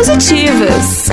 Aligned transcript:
positivas. 0.00 1.08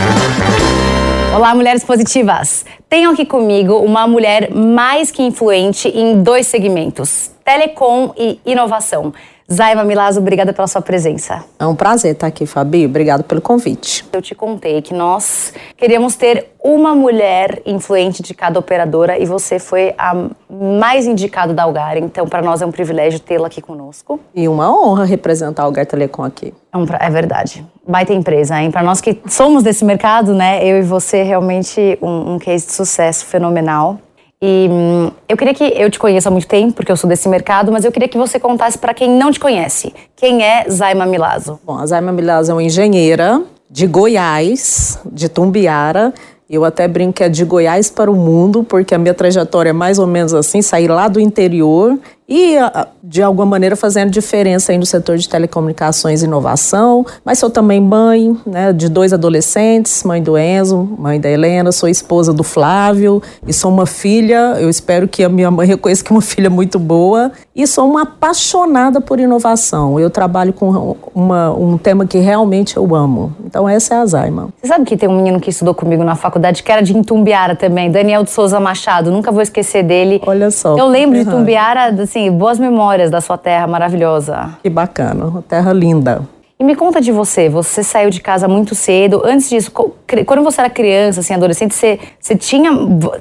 Olá, 1.35 1.53
mulheres 1.53 1.83
positivas! 1.83 2.65
Tenho 2.89 3.11
aqui 3.11 3.25
comigo 3.25 3.79
uma 3.79 4.07
mulher 4.07 4.49
mais 4.49 5.11
que 5.11 5.21
influente 5.21 5.89
em 5.89 6.23
dois 6.23 6.47
segmentos: 6.47 7.29
telecom 7.47 8.11
e 8.17 8.41
inovação. 8.45 9.13
Zaiva 9.49 9.85
Milazzo, 9.85 10.19
obrigada 10.19 10.51
pela 10.51 10.67
sua 10.67 10.81
presença. 10.81 11.45
É 11.57 11.65
um 11.65 11.73
prazer 11.73 12.11
estar 12.11 12.27
aqui, 12.27 12.45
Fabi. 12.45 12.85
Obrigado 12.85 13.23
pelo 13.23 13.39
convite. 13.39 14.05
Eu 14.11 14.21
te 14.21 14.35
contei 14.35 14.81
que 14.81 14.93
nós 14.93 15.53
queríamos 15.77 16.17
ter 16.17 16.47
uma 16.61 16.93
mulher 16.93 17.61
influente 17.65 18.21
de 18.21 18.33
cada 18.33 18.59
operadora 18.59 19.17
e 19.17 19.25
você 19.25 19.57
foi 19.57 19.95
a 19.97 20.27
mais 20.49 21.07
indicada 21.07 21.53
da 21.53 21.63
Algar. 21.63 21.95
Então, 21.95 22.27
para 22.27 22.41
nós 22.41 22.61
é 22.61 22.65
um 22.65 22.71
privilégio 22.71 23.21
tê-la 23.21 23.47
aqui 23.47 23.61
conosco. 23.61 24.19
E 24.35 24.49
uma 24.49 24.69
honra 24.69 25.05
representar 25.05 25.61
a 25.61 25.65
Algar 25.65 25.85
Telecom 25.85 26.25
aqui. 26.25 26.53
É, 26.73 26.77
um, 26.77 26.85
é 26.99 27.09
verdade. 27.09 27.65
Baita 27.87 28.11
empresa, 28.11 28.61
hein? 28.61 28.69
Para 28.69 28.83
nós 28.83 28.99
que 28.99 29.17
somos 29.29 29.63
desse 29.63 29.85
mercado, 29.85 30.33
né? 30.33 30.61
Eu 30.61 30.79
e 30.79 30.81
você, 30.81 31.23
realmente 31.23 31.97
um, 32.01 32.33
um 32.33 32.37
case 32.39 32.65
de 32.65 32.73
sucesso 32.73 33.25
fenomenal. 33.25 33.97
E 34.41 34.67
hum, 34.69 35.11
eu 35.27 35.35
queria 35.35 35.53
que 35.53 35.63
eu 35.63 35.89
te 35.89 35.97
conheça 35.97 36.29
há 36.29 36.31
muito 36.31 36.47
tempo, 36.47 36.73
porque 36.73 36.91
eu 36.91 36.97
sou 36.97 37.09
desse 37.09 37.27
mercado, 37.27 37.71
mas 37.71 37.83
eu 37.83 37.91
queria 37.91 38.07
que 38.07 38.17
você 38.17 38.39
contasse 38.39 38.77
para 38.77 38.93
quem 38.93 39.09
não 39.09 39.31
te 39.31 39.39
conhece. 39.39 39.93
Quem 40.15 40.43
é 40.43 40.69
Zaima 40.69 41.07
Milazzo? 41.07 41.59
Bom, 41.65 41.77
a 41.77 41.85
Zaima 41.87 42.11
Milazzo 42.11 42.51
é 42.51 42.53
uma 42.53 42.63
engenheira 42.63 43.41
de 43.69 43.87
Goiás, 43.87 44.99
de 45.05 45.27
Tumbiara. 45.27 46.13
Eu 46.47 46.63
até 46.63 46.87
brinco 46.87 47.13
que 47.13 47.23
é 47.23 47.29
de 47.29 47.43
Goiás 47.43 47.89
para 47.89 48.11
o 48.11 48.15
mundo, 48.15 48.63
porque 48.63 48.93
a 48.93 48.97
minha 48.99 49.13
trajetória 49.13 49.71
é 49.71 49.73
mais 49.73 49.97
ou 49.97 50.05
menos 50.05 50.33
assim, 50.35 50.61
sair 50.61 50.87
lá 50.87 51.07
do 51.07 51.19
interior 51.19 51.97
e, 52.27 52.57
ah, 52.57 52.87
de 53.01 53.23
alguma 53.23 53.45
maneira, 53.45 53.75
fazendo 53.75 54.09
diferença 54.09 54.71
aí 54.71 54.77
no 54.77 54.85
setor 54.85 55.17
de 55.17 55.29
telecomunicações 55.29 56.21
e 56.21 56.25
inovação. 56.25 57.05
Mas 57.23 57.39
sou 57.39 57.49
também 57.49 57.79
mãe 57.79 58.35
né, 58.45 58.73
de 58.73 58.89
dois 58.89 59.13
adolescentes, 59.13 60.03
mãe 60.03 60.21
do 60.21 60.37
Enzo, 60.37 60.89
mãe 60.97 61.19
da 61.19 61.29
Helena, 61.29 61.71
sou 61.71 61.87
esposa 61.87 62.33
do 62.33 62.43
Flávio 62.43 63.21
e 63.45 63.53
sou 63.53 63.71
uma 63.71 63.85
filha, 63.85 64.57
eu 64.59 64.69
espero 64.69 65.07
que 65.07 65.23
a 65.23 65.29
minha 65.29 65.49
mãe 65.49 65.65
reconheça 65.67 66.03
que 66.03 66.11
é 66.11 66.15
uma 66.15 66.21
filha 66.21 66.49
muito 66.49 66.77
boa, 66.77 67.31
e 67.55 67.65
sou 67.65 67.89
uma 67.89 68.03
apaixonada 68.03 68.99
por 68.99 69.19
inovação. 69.19 69.99
Eu 69.99 70.09
trabalho 70.09 70.53
com 70.53 70.95
uma, 71.15 71.51
um 71.53 71.77
tema 71.77 72.05
que 72.05 72.17
realmente 72.17 72.77
eu 72.77 72.95
amo. 72.95 73.33
Então, 73.45 73.67
essa 73.67 73.95
é 73.95 73.97
a 73.97 74.05
Zaima. 74.05 74.49
Você 74.61 74.67
sabe 74.67 74.85
que 74.85 74.97
tem 74.97 75.07
um 75.09 75.15
menino 75.15 75.39
que 75.39 75.49
estudou 75.49 75.73
comigo 75.73 76.03
na 76.03 76.15
faculdade, 76.15 76.61
que 76.61 76.71
era 76.71 76.81
de 76.81 76.95
Intumbiara 76.95 77.55
também, 77.55 77.89
Daniel 77.89 78.23
de 78.23 78.31
Souza 78.31 78.59
Machado, 78.59 79.11
nunca 79.11 79.31
vou 79.31 79.41
esquecer 79.41 79.83
dele. 79.83 80.21
Olha 80.25 80.51
só. 80.51 80.77
Eu 80.77 80.87
lembro 80.87 81.17
de 81.17 81.23
Itumbiara, 81.23 81.89
assim, 82.01 82.16
assim, 82.17 82.31
boas 82.31 82.57
memórias 82.57 83.11
da 83.11 83.21
sua 83.21 83.37
terra 83.37 83.67
maravilhosa. 83.67 84.57
Que 84.63 84.69
bacana, 84.69 85.43
terra 85.47 85.71
linda. 85.71 86.21
E 86.59 86.63
me 86.63 86.75
conta 86.75 86.99
de 86.99 87.11
você, 87.11 87.47
você 87.47 87.83
saiu 87.83 88.09
de 88.09 88.19
casa 88.19 88.47
muito 88.47 88.73
cedo. 88.73 89.21
Antes 89.23 89.47
disso, 89.47 89.71
quando 89.71 90.43
você 90.43 90.59
era 90.59 90.69
criança, 90.71 91.19
assim, 91.19 91.35
adolescente, 91.35 91.75
você, 91.75 91.99
você 92.19 92.35
tinha. 92.35 92.71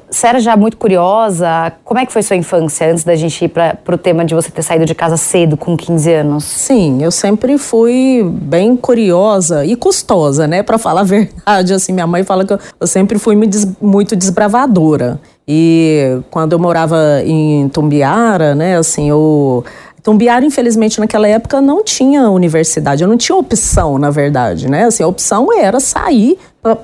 Você 0.09 0.25
era 0.25 0.39
já 0.39 0.57
muito 0.57 0.75
curiosa? 0.75 1.71
Como 1.83 1.99
é 1.99 2.05
que 2.07 2.11
foi 2.11 2.23
sua 2.23 2.35
infância 2.35 2.91
antes 2.91 3.03
da 3.03 3.15
gente 3.15 3.45
ir 3.45 3.49
para 3.49 3.93
o 3.93 3.97
tema 3.97 4.25
de 4.25 4.33
você 4.33 4.49
ter 4.49 4.63
saído 4.63 4.87
de 4.87 4.95
casa 4.95 5.17
cedo, 5.17 5.55
com 5.55 5.77
15 5.77 6.11
anos? 6.11 6.43
Sim, 6.45 7.03
eu 7.03 7.11
sempre 7.11 7.59
fui 7.59 8.27
bem 8.27 8.75
curiosa 8.75 9.63
e 9.63 9.75
custosa, 9.75 10.47
né? 10.47 10.63
Para 10.63 10.79
falar 10.79 11.01
a 11.01 11.03
verdade, 11.05 11.75
assim, 11.75 11.93
minha 11.93 12.07
mãe 12.07 12.23
fala 12.23 12.43
que 12.43 12.53
eu, 12.53 12.59
eu 12.79 12.87
sempre 12.87 13.19
fui 13.19 13.35
muito 13.79 14.15
desbravadora. 14.15 15.19
E 15.47 16.21
quando 16.31 16.53
eu 16.53 16.59
morava 16.59 17.21
em 17.23 17.69
Tumbiara, 17.69 18.53
né, 18.55 18.77
assim, 18.77 19.07
eu 19.07 19.63
Tumbiara, 20.07 20.45
infelizmente, 20.45 21.01
naquela 21.01 21.27
época 21.27 21.59
não 21.59 21.83
tinha 21.83 22.29
universidade, 22.29 23.03
eu 23.03 23.09
não 23.09 23.17
tinha 23.17 23.35
opção, 23.35 23.97
na 23.97 24.09
verdade, 24.09 24.69
né? 24.69 24.85
Assim, 24.85 25.03
a 25.03 25.07
opção 25.07 25.51
era 25.51 25.81
sair 25.81 26.39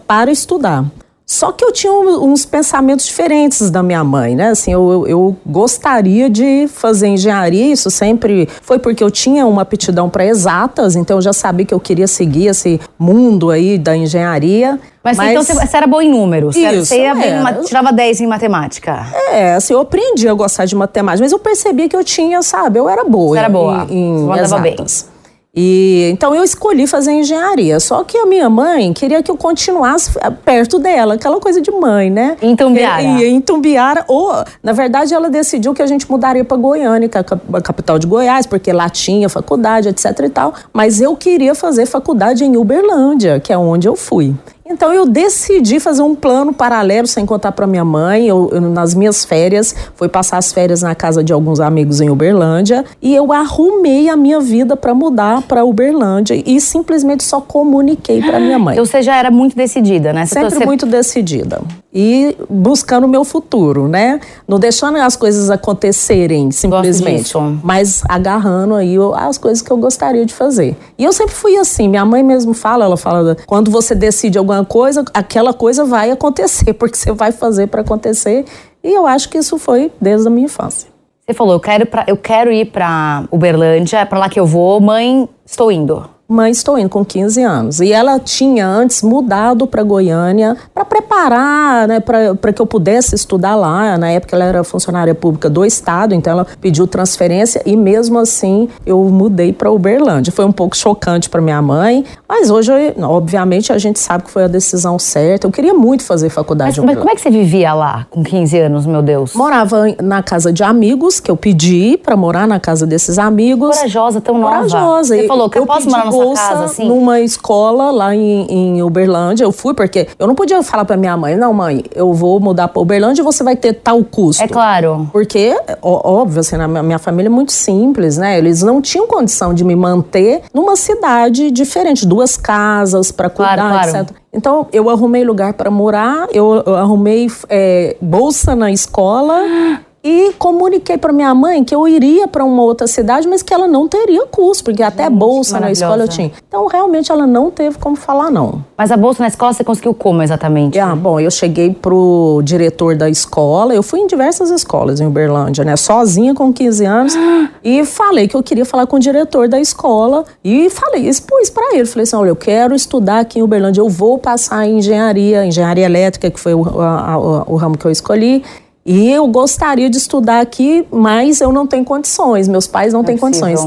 para 0.06 0.30
estudar. 0.30 0.84
Só 1.34 1.52
que 1.52 1.66
eu 1.66 1.72
tinha 1.72 1.92
uns 1.92 2.46
pensamentos 2.46 3.08
diferentes 3.08 3.72
da 3.72 3.82
minha 3.82 4.04
mãe, 4.04 4.36
né? 4.36 4.50
Assim, 4.50 4.72
eu, 4.72 5.08
eu 5.08 5.36
gostaria 5.44 6.30
de 6.30 6.68
fazer 6.68 7.08
engenharia, 7.08 7.74
isso 7.74 7.90
sempre 7.90 8.48
foi 8.62 8.78
porque 8.78 9.04
eu 9.04 9.10
tinha 9.10 9.44
uma 9.48 9.64
aptidão 9.64 10.12
para 10.12 10.24
exatas, 10.24 10.96
então 10.96 11.18
eu 11.18 11.22
já 11.24 11.34
sabia 11.34 11.66
que 11.66 11.74
eu 11.74 11.80
queria 11.80 12.06
seguir 12.06 12.50
esse 12.50 12.80
mundo 13.00 13.50
aí 13.50 13.80
da 13.80 13.98
engenharia. 13.98 14.80
Mas, 15.04 15.18
mas... 15.18 15.32
então 15.32 15.44
você 15.44 15.76
era 15.76 15.88
boa 15.88 16.04
em 16.04 16.10
números, 16.12 16.56
isso, 16.56 16.86
você 16.86 17.02
ia 17.02 17.16
bem, 17.16 17.64
tirava 17.66 17.92
10 17.92 18.22
em 18.22 18.28
matemática. 18.28 19.08
É, 19.32 19.56
assim, 19.56 19.74
eu 19.74 19.80
aprendi 19.80 20.30
a 20.30 20.34
gostar 20.36 20.66
de 20.66 20.76
matemática, 20.76 21.24
mas 21.24 21.32
eu 21.32 21.40
percebia 21.40 21.90
que 21.90 21.96
eu 21.96 22.04
tinha, 22.04 22.44
sabe, 22.44 22.78
eu 22.78 22.88
era 22.88 23.04
boa. 23.04 23.36
Você 23.36 23.40
era 23.40 23.50
boa, 23.50 23.88
em, 23.90 24.28
em 24.28 24.40
exatas. 24.40 24.62
bem. 24.62 25.13
E 25.56 26.10
então 26.12 26.34
eu 26.34 26.44
escolhi 26.44 26.88
fazer 26.88 27.12
engenharia. 27.12 27.80
Só 27.80 28.04
que 28.04 28.18
a 28.18 28.26
minha 28.26 28.50
mãe 28.50 28.92
queria 28.92 29.22
que 29.22 29.30
eu 29.30 29.38
continuasse 29.38 30.18
eh, 30.20 30.30
perto 30.32 30.80
dela, 30.80 31.14
aquela 31.14 31.40
coisa 31.40 31.62
de 31.62 31.70
mãe, 31.70 32.10
né? 32.10 32.36
Em 32.42 32.56
Tumbiara. 32.56 33.04
E, 33.04 33.24
e 33.24 33.26
em 33.28 33.40
Tumbiara, 33.40 34.04
ou 34.08 34.34
na 34.64 34.72
verdade 34.72 35.14
ela 35.14 35.30
decidiu 35.30 35.74
que 35.74 35.82
a 35.82 35.86
gente 35.86 36.10
mudaria 36.10 36.44
para 36.44 36.58
Goiânia, 36.58 37.08
que 37.08 37.18
é 37.18 37.22
a 37.22 37.62
capital 37.62 38.00
de 38.00 38.08
Goiás, 38.08 38.48
porque 38.48 38.74
lá 38.74 38.90
tinha 38.90 39.30
faculdade, 39.30 39.90
etc 39.90 40.20
e 40.24 40.30
tal. 40.30 40.56
Mas 40.74 41.00
eu 41.00 41.16
queria 41.16 41.54
fazer 41.54 41.86
faculdade 41.86 42.44
em 42.44 42.58
Uberlândia, 42.58 43.40
que 43.40 43.54
é 43.54 43.58
onde 43.58 43.88
eu 43.88 43.96
fui. 43.96 44.34
Então 44.66 44.94
eu 44.94 45.06
decidi 45.06 45.80
fazer 45.80 46.02
um 46.02 46.16
plano 46.16 46.54
paralelo 46.54 47.06
sem 47.06 47.26
contar 47.26 47.52
para 47.52 47.68
minha 47.68 47.84
mãe. 47.84 48.28
Eu, 48.28 48.50
eu, 48.52 48.62
nas 48.62 48.96
minhas 48.96 49.26
férias, 49.26 49.76
fui 49.96 50.08
passar 50.08 50.38
as 50.38 50.54
férias 50.54 50.82
na 50.82 50.96
casa 50.96 51.24
de 51.24 51.34
alguns 51.34 51.60
amigos 51.60 52.00
em 52.00 52.10
Uberlândia 52.10 52.86
e 53.02 53.14
eu 53.14 53.34
arrumei 53.34 54.10
a 54.10 54.16
minha 54.16 54.40
vida 54.40 54.78
para 54.78 54.94
mudar 54.94 55.42
para 55.42 55.66
Uberlândia 55.66 56.42
e 56.46 56.62
simplesmente 56.62 57.24
só 57.24 57.42
comuniquei 57.42 58.22
para 58.22 58.40
minha 58.40 58.58
mãe. 58.58 58.74
Então 58.74 58.86
você 58.86 59.02
já 59.02 59.18
era 59.18 59.30
muito 59.30 59.56
decidida, 59.56 60.14
né? 60.14 60.26
Sempre 60.26 60.56
você... 60.56 60.66
muito 60.66 60.86
decidida 60.86 61.62
e 61.94 62.36
buscando 62.50 63.04
o 63.04 63.08
meu 63.08 63.24
futuro, 63.24 63.88
né? 63.88 64.20
Não 64.48 64.60
deixando 64.60 64.98
as 64.98 65.16
coisas 65.16 65.50
acontecerem 65.52 66.50
simplesmente, 66.50 67.34
mas 67.62 68.02
agarrando 68.10 68.74
aí 68.74 68.96
as 69.16 69.38
coisas 69.38 69.62
que 69.62 69.70
eu 69.70 69.78
gostaria 69.78 70.26
de 70.26 70.34
fazer. 70.34 70.76
E 70.98 71.04
eu 71.04 71.14
sempre 71.14 71.36
fui 71.36 71.56
assim. 71.58 71.88
Minha 71.88 72.06
mãe 72.06 72.24
mesmo 72.24 72.54
fala, 72.54 72.86
ela 72.86 72.98
fala, 72.98 73.38
quando 73.46 73.70
você 73.70 73.94
decide 73.94 74.38
alguma 74.38 74.53
alguma 74.54 74.66
coisa, 74.66 75.04
aquela 75.14 75.54
coisa 75.54 75.86
vai 75.86 76.12
acontecer, 76.12 76.74
porque 76.76 76.96
você 76.96 77.12
vai 77.12 77.32
fazer 77.32 77.68
para 77.68 77.82
acontecer. 77.82 78.46
E 78.84 78.92
eu 78.92 79.08
acho 79.08 79.30
que 79.30 79.38
isso 79.38 79.58
foi 79.58 79.92
desde 80.00 80.28
a 80.28 80.32
minha 80.32 80.46
infância. 80.46 80.90
Você 81.26 81.34
falou, 81.34 81.54
eu 81.54 81.60
quero, 81.60 81.86
pra, 81.86 82.04
eu 82.08 82.18
quero 82.18 82.52
ir 82.52 82.66
para 82.66 83.24
Uberlândia, 83.32 84.00
é 84.00 84.06
para 84.06 84.20
lá 84.20 84.30
que 84.30 84.40
eu 84.40 84.46
vou. 84.46 84.82
Mãe, 84.82 85.28
estou 85.46 85.72
indo 85.72 86.13
mãe 86.28 86.52
estou 86.52 86.78
indo 86.78 86.90
com 86.90 87.04
15 87.04 87.44
anos. 87.44 87.80
E 87.80 87.92
ela 87.92 88.20
tinha 88.20 88.68
antes 88.68 89.04
mudado 89.04 89.68
para 89.68 89.84
Goiânia 89.84 90.56
para 90.74 90.86
preparar, 90.86 91.88
né, 91.88 92.00
para 92.00 92.54
que 92.54 92.62
eu 92.62 92.66
pudesse 92.66 93.16
estudar 93.16 93.56
lá. 93.56 93.98
Na 93.98 94.10
época 94.10 94.36
ela 94.36 94.46
era 94.46 94.64
funcionária 94.64 95.14
pública 95.14 95.50
do 95.50 95.66
estado, 95.66 96.16
então 96.16 96.32
ela 96.32 96.48
pediu 96.62 96.88
transferência 96.88 97.62
e 97.66 97.76
mesmo 97.76 98.20
assim 98.20 98.70
eu 98.86 99.04
mudei 99.06 99.54
para 99.54 99.72
Uberlândia. 99.72 100.32
Foi 100.32 100.46
um 100.46 100.52
pouco 100.52 100.76
chocante 100.76 101.30
para 101.30 101.42
minha 101.42 101.62
mãe, 101.62 102.04
mas 102.28 102.50
hoje, 102.50 102.72
obviamente, 103.02 103.72
a 103.72 103.78
gente 103.78 104.00
sabe 104.00 104.24
que 104.24 104.32
foi 104.32 104.46
a 104.46 104.48
decisão 104.48 104.98
certa. 104.98 105.48
Eu 105.48 105.52
queria 105.52 105.74
muito 105.74 106.04
fazer 106.04 106.30
faculdade. 106.30 106.80
Mas, 106.80 106.86
mas 106.86 106.98
como 106.98 107.10
é 107.10 107.16
que 107.16 107.22
você 107.22 107.30
vivia 107.30 107.74
lá 107.74 108.08
com 108.10 108.24
15 108.24 108.58
anos, 108.60 108.86
meu 108.86 109.02
Deus? 109.02 109.34
Morava 109.34 109.86
na 110.02 110.24
casa 110.24 110.52
de 110.52 110.64
amigos 110.64 111.20
que 111.20 111.30
eu 111.30 111.38
pedi 111.38 111.98
para 111.98 112.16
morar 112.16 112.48
na 112.48 112.60
casa 112.60 112.88
desses 112.88 113.20
amigos. 113.20 113.78
Corajosa, 113.78 114.22
tão 114.22 114.38
nova. 114.38 114.56
Corajosa. 114.56 115.16
Você 115.16 115.28
falou 115.28 115.50
que 115.50 115.58
eu, 115.58 115.64
eu 115.64 115.68
posso 115.68 115.90
morar 115.90 116.06
na 116.06 116.12
bolsa 116.18 116.42
casa, 116.42 116.64
assim? 116.66 116.88
numa 116.88 117.20
escola 117.20 117.92
lá 117.92 118.16
em, 118.16 118.46
em, 118.50 118.84
Uberlândia. 118.84 119.44
Eu 119.44 119.52
fui 119.52 119.74
porque 119.74 120.08
eu 120.18 120.28
não 120.28 120.36
podia 120.36 120.62
falar 120.64 120.86
para 120.86 120.98
minha 120.98 121.16
mãe, 121.18 121.36
não, 121.36 121.54
mãe, 121.54 121.84
eu 121.96 122.14
vou 122.14 122.40
mudar 122.40 122.68
para 122.68 122.82
Uberlândia 122.82 123.22
e 123.22 123.26
você 123.26 123.44
vai 123.44 123.56
ter 123.56 123.74
tal 123.74 124.04
custo. 124.04 124.44
É 124.44 124.48
claro. 124.48 125.10
Porque, 125.12 125.56
óbvio, 125.82 126.40
assim, 126.40 126.58
na 126.58 126.68
minha 126.68 127.00
família 127.00 127.28
é 127.28 127.32
muito 127.32 127.52
simples, 127.52 128.18
né? 128.18 128.38
Eles 128.38 128.62
não 128.62 128.82
tinham 128.82 129.08
condição 129.08 129.54
de 129.54 129.64
me 129.64 129.76
manter 129.76 130.42
numa 130.54 130.76
cidade 130.76 131.52
diferente, 131.52 132.06
duas 132.06 132.38
casas 132.38 133.12
para 133.12 133.30
cuidar, 133.30 133.56
claro, 133.56 133.92
claro. 133.92 134.06
etc. 134.06 134.18
Então, 134.34 134.68
eu 134.74 134.90
arrumei 134.90 135.24
lugar 135.24 135.54
para 135.54 135.70
morar, 135.70 136.28
eu, 136.32 136.64
eu 136.66 136.76
arrumei 136.76 137.32
é, 137.50 137.96
bolsa 138.02 138.56
na 138.56 138.72
escola. 138.72 139.40
e 140.04 140.34
comuniquei 140.38 140.98
para 140.98 141.14
minha 141.14 141.34
mãe 141.34 141.64
que 141.64 141.74
eu 141.74 141.88
iria 141.88 142.28
para 142.28 142.44
uma 142.44 142.62
outra 142.62 142.88
cidade, 142.88 143.26
mas 143.26 143.42
que 143.42 143.54
ela 143.54 143.68
não 143.68 143.88
teria 143.88 144.26
custo, 144.26 144.66
porque 144.66 144.84
até 144.84 145.06
Gente, 145.06 145.16
bolsa 145.16 145.60
na 145.60 145.72
escola 145.72 146.04
eu 146.04 146.08
tinha. 146.10 146.32
Então, 146.46 146.68
realmente, 146.68 147.10
ela 147.10 147.26
não 147.26 147.50
teve 147.50 147.78
como 147.78 147.96
falar 147.96 148.30
não. 148.30 148.66
Mas 148.78 148.92
a 148.92 148.98
bolsa 148.98 149.24
na 149.24 149.30
escola 149.30 149.54
você 149.54 149.64
conseguiu 149.64 149.94
como 149.94 150.22
exatamente? 150.22 150.78
Ah, 150.78 150.94
bom, 150.94 151.20
eu 151.20 151.32
cheguei 151.32 151.74
pro 151.74 152.42
diretor 152.44 152.96
da 152.98 153.10
escola, 153.10 153.74
eu 153.74 153.82
fui 153.82 154.02
em 154.02 154.08
diversas 154.08 154.50
escolas 154.50 155.00
em 155.00 155.08
Uberlândia, 155.08 155.64
né, 155.64 155.78
sozinha 155.78 156.34
com 156.34 156.52
15 156.52 156.86
anos, 156.86 157.14
e 157.64 157.86
falei 157.86 158.28
que 158.28 158.36
eu 158.36 158.44
queria 158.44 158.66
falar 158.66 158.86
com 158.86 158.98
o 158.98 159.00
diretor 159.00 159.48
da 159.48 159.60
escola, 159.60 160.26
e 160.44 160.70
falei, 160.70 161.08
expus 161.08 161.50
para 161.50 161.76
ele, 161.76 161.86
falei 161.86 162.04
assim, 162.04 162.16
olha, 162.18 162.30
eu 162.30 162.36
quero 162.36 162.76
estudar 162.76 163.20
aqui 163.20 163.40
em 163.40 163.42
Uberlândia, 163.42 163.80
eu 163.80 163.88
vou 163.88 164.18
passar 164.18 164.68
em 164.68 164.80
engenharia, 164.80 165.46
engenharia 165.46 165.86
elétrica, 165.86 166.30
que 166.30 166.40
foi 166.40 166.54
o, 166.54 166.82
a, 166.82 167.14
a, 167.14 167.18
o 167.18 167.56
ramo 167.56 167.78
que 167.78 167.86
eu 167.86 167.92
escolhi, 167.92 168.44
e 168.86 169.10
eu 169.10 169.28
gostaria 169.28 169.90
de 169.90 169.98
estudar 169.98 170.42
aqui, 170.42 170.86
mas 170.92 171.40
eu 171.40 171.52
não 171.52 171.66
tenho 171.66 171.86
condições, 171.86 172.48
meus 172.48 172.68
pais 172.68 172.92
não, 172.92 173.00
não 173.00 173.06
têm 173.06 173.18
condições. 173.18 173.60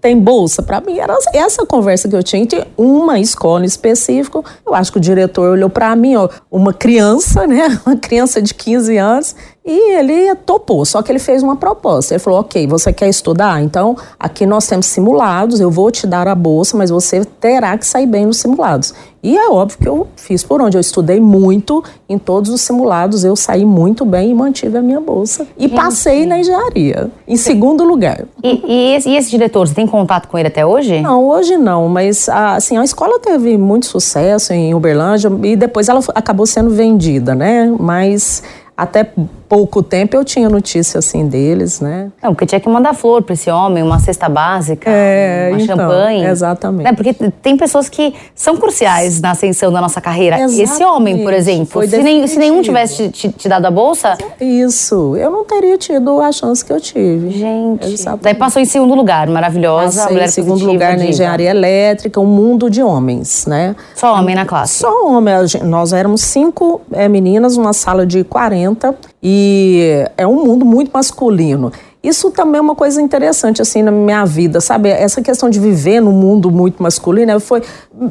tem 0.00 0.18
bolsa? 0.18 0.62
Para 0.62 0.80
mim 0.80 0.98
era 0.98 1.16
essa 1.32 1.64
conversa 1.64 2.08
que 2.08 2.14
eu 2.14 2.22
tinha. 2.22 2.44
Tinha 2.44 2.66
uma 2.76 3.20
escola 3.20 3.64
específica. 3.64 4.42
Eu 4.66 4.74
acho 4.74 4.90
que 4.90 4.98
o 4.98 5.00
diretor 5.00 5.50
olhou 5.50 5.70
para 5.70 5.94
mim, 5.94 6.16
ó, 6.16 6.28
uma 6.50 6.72
criança, 6.72 7.46
né? 7.46 7.80
Uma 7.86 7.96
criança 7.96 8.42
de 8.42 8.52
15 8.52 8.96
anos 8.96 9.36
e 9.64 9.94
ele 9.96 10.34
topou, 10.34 10.84
só 10.84 11.02
que 11.02 11.12
ele 11.12 11.20
fez 11.20 11.40
uma 11.40 11.54
proposta. 11.54 12.14
Ele 12.14 12.18
falou: 12.18 12.40
Ok, 12.40 12.66
você 12.66 12.92
quer 12.92 13.08
estudar? 13.08 13.62
Então, 13.62 13.96
aqui 14.18 14.44
nós 14.44 14.66
temos 14.66 14.86
simulados, 14.86 15.60
eu 15.60 15.70
vou 15.70 15.88
te 15.90 16.04
dar 16.04 16.26
a 16.26 16.34
bolsa, 16.34 16.76
mas 16.76 16.90
você 16.90 17.24
terá 17.24 17.78
que 17.78 17.86
sair 17.86 18.06
bem 18.06 18.26
nos 18.26 18.38
simulados. 18.38 18.92
E 19.22 19.38
é 19.38 19.48
óbvio 19.48 19.78
que 19.78 19.88
eu 19.88 20.08
fiz 20.16 20.42
por 20.42 20.60
onde. 20.60 20.76
Eu 20.76 20.80
estudei 20.80 21.20
muito 21.20 21.84
em 22.08 22.18
todos 22.18 22.50
os 22.50 22.60
simulados, 22.60 23.22
eu 23.22 23.36
saí 23.36 23.64
muito 23.64 24.04
bem 24.04 24.32
e 24.32 24.34
mantive 24.34 24.78
a 24.78 24.82
minha 24.82 25.00
bolsa. 25.00 25.46
E 25.56 25.68
passei 25.68 26.26
na 26.26 26.40
engenharia, 26.40 27.08
em 27.28 27.36
segundo 27.36 27.84
lugar. 27.84 28.24
E, 28.42 28.64
e, 28.66 28.96
esse, 28.96 29.08
e, 29.08 29.16
esse, 29.16 29.30
diretor, 29.30 29.68
você 29.68 29.74
tem 29.74 29.86
contato 29.86 30.26
com 30.26 30.36
ele 30.36 30.48
até 30.48 30.66
hoje? 30.66 31.00
Não, 31.00 31.24
hoje 31.28 31.56
não, 31.56 31.88
mas 31.88 32.28
assim, 32.28 32.76
a 32.76 32.82
escola 32.82 33.20
teve 33.20 33.56
muito 33.56 33.86
sucesso 33.86 34.52
em 34.52 34.74
Uberlândia 34.74 35.30
e 35.44 35.54
depois 35.54 35.88
ela 35.88 36.00
acabou 36.16 36.44
sendo 36.44 36.70
vendida, 36.70 37.32
né? 37.32 37.72
Mas 37.78 38.42
até 38.76 39.12
pouco 39.52 39.82
tempo 39.82 40.16
eu 40.16 40.24
tinha 40.24 40.48
notícia 40.48 40.98
assim 40.98 41.26
deles, 41.28 41.78
né? 41.78 42.10
Não, 42.22 42.30
porque 42.32 42.46
tinha 42.46 42.58
que 42.58 42.70
mandar 42.70 42.94
flor 42.94 43.20
para 43.22 43.34
esse 43.34 43.50
homem, 43.50 43.82
uma 43.82 43.98
cesta 43.98 44.26
básica, 44.26 44.88
é, 44.90 45.50
uma 45.50 45.60
então, 45.60 45.76
champanhe. 45.76 46.24
Exatamente. 46.24 46.84
Né? 46.84 46.92
Porque 46.94 47.12
tem 47.12 47.54
pessoas 47.54 47.86
que 47.86 48.14
são 48.34 48.56
cruciais 48.56 49.20
na 49.20 49.32
ascensão 49.32 49.70
da 49.70 49.78
nossa 49.78 50.00
carreira. 50.00 50.36
Exatamente. 50.36 50.62
Esse 50.62 50.82
homem, 50.82 51.22
por 51.22 51.34
exemplo, 51.34 51.86
se, 51.86 51.98
nem, 51.98 52.26
se, 52.26 52.38
nenhum 52.38 52.62
tivesse 52.62 53.10
te, 53.10 53.28
te, 53.28 53.46
dado 53.46 53.66
a 53.66 53.70
bolsa. 53.70 54.16
Isso, 54.40 55.14
eu 55.18 55.30
não 55.30 55.44
teria 55.44 55.76
tido 55.76 56.18
a 56.22 56.32
chance 56.32 56.64
que 56.64 56.72
eu 56.72 56.80
tive. 56.80 57.28
Gente. 57.32 57.92
Exatamente. 57.92 58.22
Daí 58.22 58.34
passou 58.34 58.62
em 58.62 58.64
segundo 58.64 58.94
lugar, 58.94 59.28
maravilhosa. 59.28 60.00
Passei 60.00 60.14
mulher 60.14 60.28
em 60.28 60.32
segundo 60.32 60.64
lugar 60.64 60.96
na 60.96 61.04
engenharia 61.04 61.50
elétrica, 61.50 62.18
um 62.18 62.26
mundo 62.26 62.70
de 62.70 62.82
homens, 62.82 63.44
né? 63.44 63.76
Só 63.94 64.14
homem 64.14 64.34
na 64.34 64.46
classe? 64.46 64.78
Só 64.78 65.06
homem. 65.06 65.34
Nós 65.64 65.92
éramos 65.92 66.22
cinco 66.22 66.80
é, 66.90 67.06
meninas, 67.06 67.58
uma 67.58 67.74
sala 67.74 68.06
de 68.06 68.24
40 68.24 69.11
e 69.22 70.04
é 70.16 70.26
um 70.26 70.44
mundo 70.44 70.64
muito 70.64 70.90
masculino. 70.92 71.70
Isso 72.02 72.32
também 72.32 72.58
é 72.58 72.60
uma 72.60 72.74
coisa 72.74 73.00
interessante 73.00 73.62
assim 73.62 73.80
na 73.80 73.92
minha 73.92 74.24
vida, 74.24 74.60
sabe? 74.60 74.88
Essa 74.88 75.22
questão 75.22 75.48
de 75.48 75.60
viver 75.60 76.00
num 76.00 76.10
mundo 76.10 76.50
muito 76.50 76.82
masculino 76.82 77.38
foi, 77.38 77.62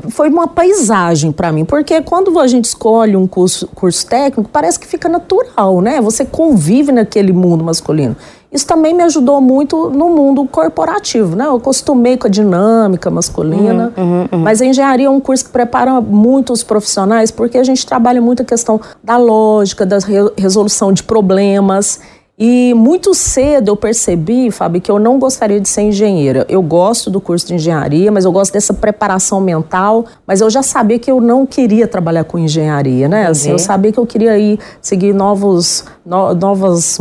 foi 0.10 0.30
uma 0.30 0.48
paisagem 0.48 1.34
para 1.34 1.52
mim, 1.52 1.66
porque 1.66 2.02
quando 2.02 2.40
a 2.40 2.48
gente 2.48 2.66
escolhe 2.66 3.18
um 3.18 3.28
curso, 3.28 3.68
curso 3.76 4.08
técnico, 4.08 4.50
parece 4.50 4.80
que 4.80 4.88
fica 4.88 5.10
natural, 5.10 5.82
né? 5.82 6.00
Você 6.00 6.24
convive 6.24 6.94
naquele 6.94 7.34
mundo 7.34 7.66
masculino. 7.66 8.16
Isso 8.52 8.68
também 8.68 8.94
me 8.94 9.02
ajudou 9.04 9.40
muito 9.40 9.90
no 9.90 10.10
mundo 10.10 10.46
corporativo, 10.46 11.38
né? 11.38 11.46
Eu 11.46 11.56
acostumei 11.56 12.18
com 12.18 12.28
a 12.28 12.30
dinâmica 12.30 13.10
masculina, 13.10 13.94
uhum, 13.96 14.04
uhum, 14.04 14.28
uhum. 14.30 14.40
mas 14.40 14.62
a 14.62 14.66
engenharia 14.66 15.08
é 15.08 15.10
um 15.10 15.22
curso 15.22 15.46
que 15.46 15.52
prepara 15.52 16.02
muito 16.02 16.52
os 16.52 16.62
profissionais, 16.62 17.32
porque 17.32 17.58
a 17.58 17.64
gente 17.64 17.86
trabalha 17.86 18.22
muito 18.22 18.42
a 18.42 18.46
questão 18.46 18.80
da 19.02 19.16
lógica, 19.16 19.86
da 19.86 19.98
resolução 20.38 20.92
de 20.92 21.02
problemas. 21.02 22.02
E 22.44 22.74
muito 22.74 23.14
cedo 23.14 23.68
eu 23.68 23.76
percebi, 23.76 24.50
Fábio, 24.50 24.82
que 24.82 24.90
eu 24.90 24.98
não 24.98 25.20
gostaria 25.20 25.62
de 25.62 25.70
ser 25.70 25.84
engenheira. 25.84 26.44
Eu 26.50 26.60
gosto 26.64 27.12
do 27.12 27.22
curso 27.22 27.46
de 27.46 27.54
engenharia, 27.54 28.12
mas 28.12 28.26
eu 28.26 28.32
gosto 28.32 28.52
dessa 28.52 28.74
preparação 28.74 29.40
mental. 29.40 30.08
Mas 30.26 30.42
eu 30.42 30.50
já 30.50 30.64
sabia 30.64 30.98
que 30.98 31.12
eu 31.12 31.22
não 31.22 31.46
queria 31.46 31.88
trabalhar 31.88 32.24
com 32.24 32.40
engenharia, 32.40 33.08
né? 33.08 33.28
Assim, 33.28 33.52
eu 33.52 33.60
sabia 33.60 33.92
que 33.92 34.00
eu 34.00 34.08
queria 34.08 34.40
ir 34.40 34.60
seguir 34.82 35.14
novos, 35.14 35.86
no, 36.04 36.34
novas, 36.34 36.98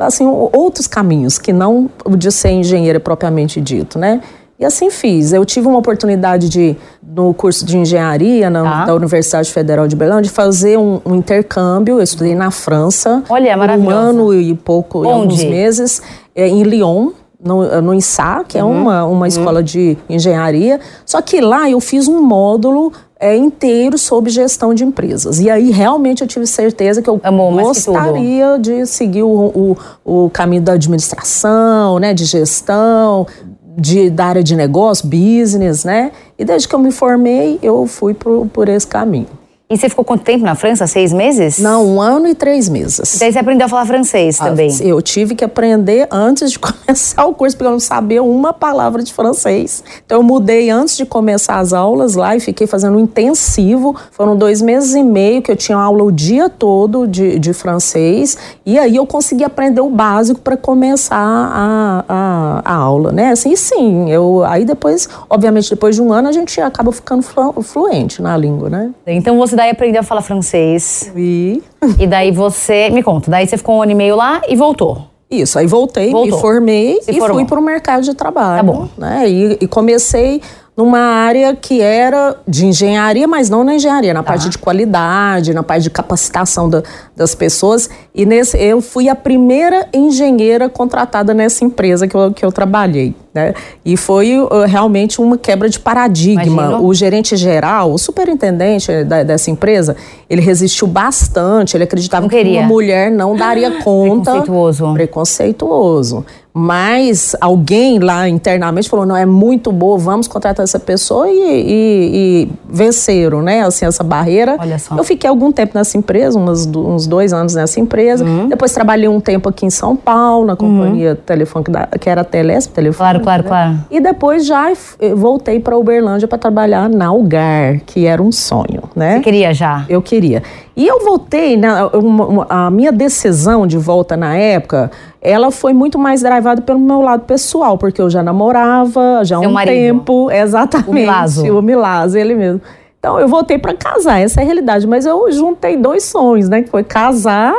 assim, 0.00 0.26
outros 0.52 0.86
caminhos 0.86 1.38
que 1.38 1.50
não 1.50 1.88
o 2.04 2.14
de 2.14 2.30
ser 2.30 2.50
engenheira 2.50 3.00
propriamente 3.00 3.62
dito, 3.62 3.98
né? 3.98 4.20
E 4.58 4.64
assim 4.64 4.90
fiz. 4.90 5.32
Eu 5.32 5.44
tive 5.44 5.66
uma 5.66 5.78
oportunidade 5.78 6.48
de, 6.48 6.76
no 7.02 7.34
curso 7.34 7.64
de 7.64 7.76
engenharia 7.76 8.48
na, 8.48 8.62
tá. 8.62 8.84
da 8.86 8.94
Universidade 8.94 9.52
Federal 9.52 9.88
de 9.88 9.96
Belém, 9.96 10.22
de 10.22 10.30
fazer 10.30 10.78
um, 10.78 11.00
um, 11.04 11.14
intercâmbio. 11.16 11.98
Eu 11.98 12.02
estudei 12.02 12.34
na 12.34 12.50
França. 12.50 13.22
Olha, 13.28 13.50
é 13.50 13.56
maravilhoso. 13.56 13.96
Um 13.96 13.98
ano 13.98 14.34
e 14.34 14.54
pouco, 14.54 15.00
Onde? 15.00 15.08
alguns 15.08 15.44
meses, 15.44 16.02
é, 16.34 16.46
em 16.48 16.62
Lyon. 16.62 17.10
No, 17.44 17.82
no 17.82 17.92
INSA, 17.92 18.42
que 18.48 18.56
é 18.56 18.64
uhum. 18.64 18.74
é 18.74 18.80
uma, 18.80 19.04
uma 19.04 19.20
uhum. 19.20 19.26
escola 19.26 19.62
de 19.62 19.98
engenharia. 20.08 20.80
Só 21.04 21.20
que 21.20 21.42
lá 21.42 21.68
eu 21.68 21.78
fiz 21.78 22.08
um 22.08 22.22
módulo 22.22 22.90
é, 23.24 23.36
inteiro 23.36 23.96
sobre 23.96 24.30
gestão 24.30 24.74
de 24.74 24.84
empresas. 24.84 25.40
E 25.40 25.48
aí 25.48 25.70
realmente 25.70 26.20
eu 26.20 26.26
tive 26.26 26.46
certeza 26.46 27.00
que 27.00 27.08
eu 27.08 27.20
Amor, 27.22 27.52
gostaria 27.62 28.58
de 28.58 28.84
seguir 28.86 29.22
o, 29.22 29.76
o, 30.04 30.24
o, 30.26 30.30
caminho 30.30 30.62
da 30.62 30.72
administração, 30.72 31.98
né, 31.98 32.12
de 32.12 32.24
gestão, 32.24 33.26
de, 33.76 34.10
da 34.10 34.26
área 34.26 34.42
de 34.42 34.54
negócio, 34.54 35.06
business, 35.06 35.84
né? 35.84 36.12
E 36.38 36.44
desde 36.44 36.68
que 36.68 36.74
eu 36.74 36.78
me 36.78 36.90
formei, 36.90 37.58
eu 37.62 37.86
fui 37.86 38.14
por, 38.14 38.46
por 38.48 38.68
esse 38.68 38.86
caminho. 38.86 39.43
E 39.70 39.78
você 39.78 39.88
ficou 39.88 40.04
quanto 40.04 40.22
tempo 40.22 40.44
na 40.44 40.54
França? 40.54 40.86
Seis 40.86 41.10
meses? 41.10 41.58
Não, 41.58 41.86
um 41.86 41.98
ano 41.98 42.28
e 42.28 42.34
três 42.34 42.68
meses. 42.68 43.14
E 43.14 43.18
daí 43.18 43.32
você 43.32 43.38
aprendeu 43.38 43.64
a 43.64 43.68
falar 43.68 43.86
francês 43.86 44.38
ah, 44.38 44.44
também? 44.44 44.70
Eu 44.82 45.00
tive 45.00 45.34
que 45.34 45.42
aprender 45.42 46.06
antes 46.10 46.52
de 46.52 46.58
começar 46.60 47.24
o 47.24 47.32
curso, 47.32 47.56
porque 47.56 47.66
eu 47.66 47.72
não 47.72 47.80
sabia 47.80 48.22
uma 48.22 48.52
palavra 48.52 49.02
de 49.02 49.10
francês. 49.10 49.82
Então 50.04 50.18
eu 50.18 50.22
mudei 50.22 50.68
antes 50.68 50.98
de 50.98 51.06
começar 51.06 51.60
as 51.60 51.72
aulas 51.72 52.14
lá 52.14 52.36
e 52.36 52.40
fiquei 52.40 52.66
fazendo 52.66 52.98
um 52.98 53.00
intensivo. 53.00 53.96
Foram 54.10 54.36
dois 54.36 54.60
meses 54.60 54.94
e 54.94 55.02
meio 55.02 55.40
que 55.40 55.50
eu 55.50 55.56
tinha 55.56 55.78
aula 55.78 56.04
o 56.04 56.12
dia 56.12 56.50
todo 56.50 57.08
de, 57.08 57.38
de 57.38 57.54
francês. 57.54 58.36
E 58.66 58.78
aí 58.78 58.96
eu 58.96 59.06
consegui 59.06 59.44
aprender 59.44 59.80
o 59.80 59.88
básico 59.88 60.42
para 60.42 60.58
começar 60.58 61.16
a, 61.16 62.04
a, 62.06 62.62
a, 62.62 62.74
aula, 62.74 63.12
né? 63.12 63.30
Assim, 63.30 63.56
sim, 63.56 64.10
eu, 64.10 64.44
aí 64.44 64.66
depois, 64.66 65.08
obviamente, 65.30 65.70
depois 65.70 65.96
de 65.96 66.02
um 66.02 66.12
ano, 66.12 66.28
a 66.28 66.32
gente 66.32 66.60
acaba 66.60 66.92
ficando 66.92 67.22
flu, 67.22 67.62
fluente 67.62 68.20
na 68.20 68.36
língua, 68.36 68.68
né? 68.68 68.90
Então 69.06 69.38
você 69.38 69.53
daí 69.54 69.70
aprendeu 69.70 70.00
a 70.00 70.04
falar 70.04 70.22
francês. 70.22 71.12
E? 71.16 71.62
E 71.98 72.06
daí 72.06 72.30
você. 72.30 72.90
Me 72.90 73.02
conta, 73.02 73.30
daí 73.30 73.46
você 73.46 73.56
ficou 73.56 73.76
um 73.76 73.82
ano 73.82 73.92
e 73.92 73.94
meio 73.94 74.16
lá 74.16 74.42
e 74.48 74.56
voltou. 74.56 75.14
Isso, 75.30 75.58
aí 75.58 75.66
voltei, 75.66 76.10
voltou. 76.12 76.36
me 76.36 76.40
formei 76.40 77.00
Se 77.02 77.10
e 77.10 77.18
formou. 77.18 77.38
fui 77.38 77.44
para 77.46 77.58
o 77.58 77.62
mercado 77.62 78.02
de 78.04 78.14
trabalho. 78.14 78.56
Tá 78.56 78.72
bom. 78.72 78.88
Né? 78.96 79.28
E, 79.28 79.58
e 79.62 79.66
comecei 79.66 80.40
numa 80.76 80.98
área 80.98 81.54
que 81.54 81.80
era 81.80 82.36
de 82.48 82.66
engenharia, 82.66 83.28
mas 83.28 83.48
não 83.48 83.62
na 83.62 83.74
engenharia, 83.74 84.12
na 84.12 84.22
tá. 84.22 84.32
parte 84.32 84.48
de 84.48 84.58
qualidade, 84.58 85.54
na 85.54 85.62
parte 85.62 85.84
de 85.84 85.90
capacitação 85.90 86.68
da, 86.68 86.82
das 87.16 87.34
pessoas. 87.34 87.88
E 88.12 88.26
nesse, 88.26 88.58
eu 88.58 88.80
fui 88.80 89.08
a 89.08 89.14
primeira 89.14 89.86
engenheira 89.92 90.68
contratada 90.68 91.32
nessa 91.32 91.64
empresa 91.64 92.08
que 92.08 92.16
eu, 92.16 92.32
que 92.32 92.44
eu 92.44 92.50
trabalhei. 92.50 93.14
Né? 93.32 93.54
E 93.84 93.96
foi 93.96 94.38
uh, 94.38 94.48
realmente 94.66 95.20
uma 95.20 95.36
quebra 95.36 95.68
de 95.68 95.78
paradigma. 95.78 96.44
Imagino. 96.44 96.84
O 96.84 96.94
gerente 96.94 97.36
geral, 97.36 97.92
o 97.92 97.98
superintendente 97.98 99.04
da, 99.04 99.22
dessa 99.22 99.50
empresa, 99.50 99.96
ele 100.30 100.40
resistiu 100.40 100.86
bastante. 100.86 101.76
Ele 101.76 101.84
acreditava 101.84 102.28
que 102.28 102.42
uma 102.42 102.62
mulher 102.62 103.10
não 103.10 103.36
daria 103.36 103.78
conta. 103.82 104.30
Preconceituoso. 104.30 104.92
Preconceituoso. 104.94 106.24
Mas 106.56 107.34
alguém 107.40 107.98
lá 107.98 108.28
internamente 108.28 108.88
falou: 108.88 109.04
não, 109.04 109.16
é 109.16 109.26
muito 109.26 109.72
boa, 109.72 109.98
vamos 109.98 110.28
contratar 110.28 110.62
essa 110.62 110.78
pessoa 110.78 111.28
e, 111.28 111.32
e, 111.32 112.46
e 112.46 112.48
venceram, 112.70 113.42
né? 113.42 113.62
Assim, 113.62 113.84
essa 113.84 114.04
barreira. 114.04 114.56
Olha 114.60 114.78
só. 114.78 114.96
Eu 114.96 115.02
fiquei 115.02 115.28
algum 115.28 115.50
tempo 115.50 115.72
nessa 115.76 115.98
empresa, 115.98 116.38
uns, 116.38 116.64
uns 116.64 117.08
dois 117.08 117.32
anos 117.32 117.56
nessa 117.56 117.80
empresa. 117.80 118.24
Uhum. 118.24 118.48
Depois 118.48 118.72
trabalhei 118.72 119.08
um 119.08 119.20
tempo 119.20 119.48
aqui 119.48 119.66
em 119.66 119.70
São 119.70 119.96
Paulo, 119.96 120.46
na 120.46 120.54
companhia 120.54 121.10
uhum. 121.10 121.16
telefônica, 121.16 121.88
que 122.00 122.08
era 122.08 122.20
a 122.20 122.24
Telesp, 122.24 122.72
telefone. 122.72 123.18
Claro, 123.18 123.20
claro, 123.20 123.42
né? 123.42 123.48
claro. 123.48 123.78
E 123.90 124.00
depois 124.00 124.46
já 124.46 124.72
voltei 125.16 125.58
para 125.58 125.76
Uberlândia 125.76 126.28
para 126.28 126.38
trabalhar 126.38 126.88
na 126.88 127.06
Algar, 127.06 127.80
que 127.84 128.06
era 128.06 128.22
um 128.22 128.30
sonho, 128.30 128.84
né? 128.94 129.16
Você 129.16 129.22
queria 129.24 129.52
já? 129.52 129.84
Eu 129.88 130.00
queria. 130.00 130.40
E 130.76 130.86
eu 130.86 131.04
voltei, 131.04 131.56
uma, 131.92 132.46
a 132.48 132.70
minha 132.70 132.90
decisão 132.90 133.66
de 133.66 133.78
volta 133.78 134.16
na 134.16 134.36
época, 134.36 134.90
ela 135.24 135.50
foi 135.50 135.72
muito 135.72 135.98
mais 135.98 136.20
drivada 136.20 136.60
pelo 136.60 136.78
meu 136.78 137.00
lado 137.00 137.24
pessoal, 137.24 137.78
porque 137.78 138.00
eu 138.00 138.10
já 138.10 138.22
namorava 138.22 139.24
já 139.24 139.36
há 139.36 139.40
um 139.40 139.52
marido. 139.52 139.74
tempo. 139.74 140.28
Exatamente. 140.30 140.90
O 140.90 140.92
Milazo. 140.92 141.58
O 141.58 141.62
Milazo, 141.62 142.18
ele 142.18 142.34
mesmo. 142.34 142.60
Então 142.98 143.18
eu 143.18 143.26
voltei 143.26 143.58
para 143.58 143.74
casar, 143.74 144.20
essa 144.20 144.40
é 144.40 144.42
a 144.42 144.44
realidade. 144.44 144.86
Mas 144.86 145.06
eu 145.06 145.32
juntei 145.32 145.78
dois 145.78 146.04
sonhos, 146.04 146.48
né? 146.50 146.62
Que 146.62 146.68
foi 146.68 146.84
casar 146.84 147.54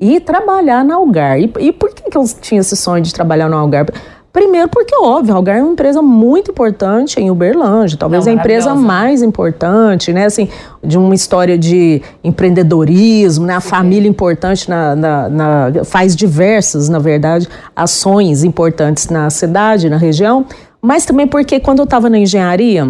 e 0.00 0.18
trabalhar 0.18 0.82
na 0.82 0.94
Algar. 0.94 1.38
E, 1.38 1.52
e 1.58 1.72
por 1.72 1.90
que, 1.90 2.10
que 2.10 2.16
eu 2.16 2.24
tinha 2.40 2.62
esse 2.62 2.74
sonho 2.74 3.02
de 3.02 3.12
trabalhar 3.12 3.50
no 3.50 3.56
Algar? 3.56 3.86
Primeiro 4.32 4.68
porque, 4.68 4.94
óbvio, 4.96 5.34
a 5.34 5.36
Algar 5.36 5.56
é 5.58 5.62
uma 5.62 5.72
empresa 5.72 6.00
muito 6.00 6.52
importante 6.52 7.18
em 7.20 7.30
Uberlândia, 7.30 7.98
talvez 7.98 8.26
Não, 8.26 8.32
a 8.32 8.36
empresa 8.36 8.74
mais 8.76 9.22
importante, 9.22 10.12
né, 10.12 10.26
assim, 10.26 10.48
de 10.84 10.96
uma 10.96 11.14
história 11.14 11.58
de 11.58 12.00
empreendedorismo, 12.22 13.46
né, 13.46 13.56
a 13.56 13.60
família 13.60 14.08
importante 14.08 14.68
na, 14.68 14.94
na, 14.94 15.28
na, 15.28 15.84
faz 15.84 16.14
diversas, 16.14 16.88
na 16.88 17.00
verdade, 17.00 17.48
ações 17.74 18.44
importantes 18.44 19.08
na 19.08 19.28
cidade, 19.30 19.90
na 19.90 19.96
região, 19.96 20.46
mas 20.80 21.04
também 21.04 21.26
porque 21.26 21.58
quando 21.58 21.80
eu 21.80 21.84
estava 21.84 22.08
na 22.08 22.18
engenharia, 22.18 22.88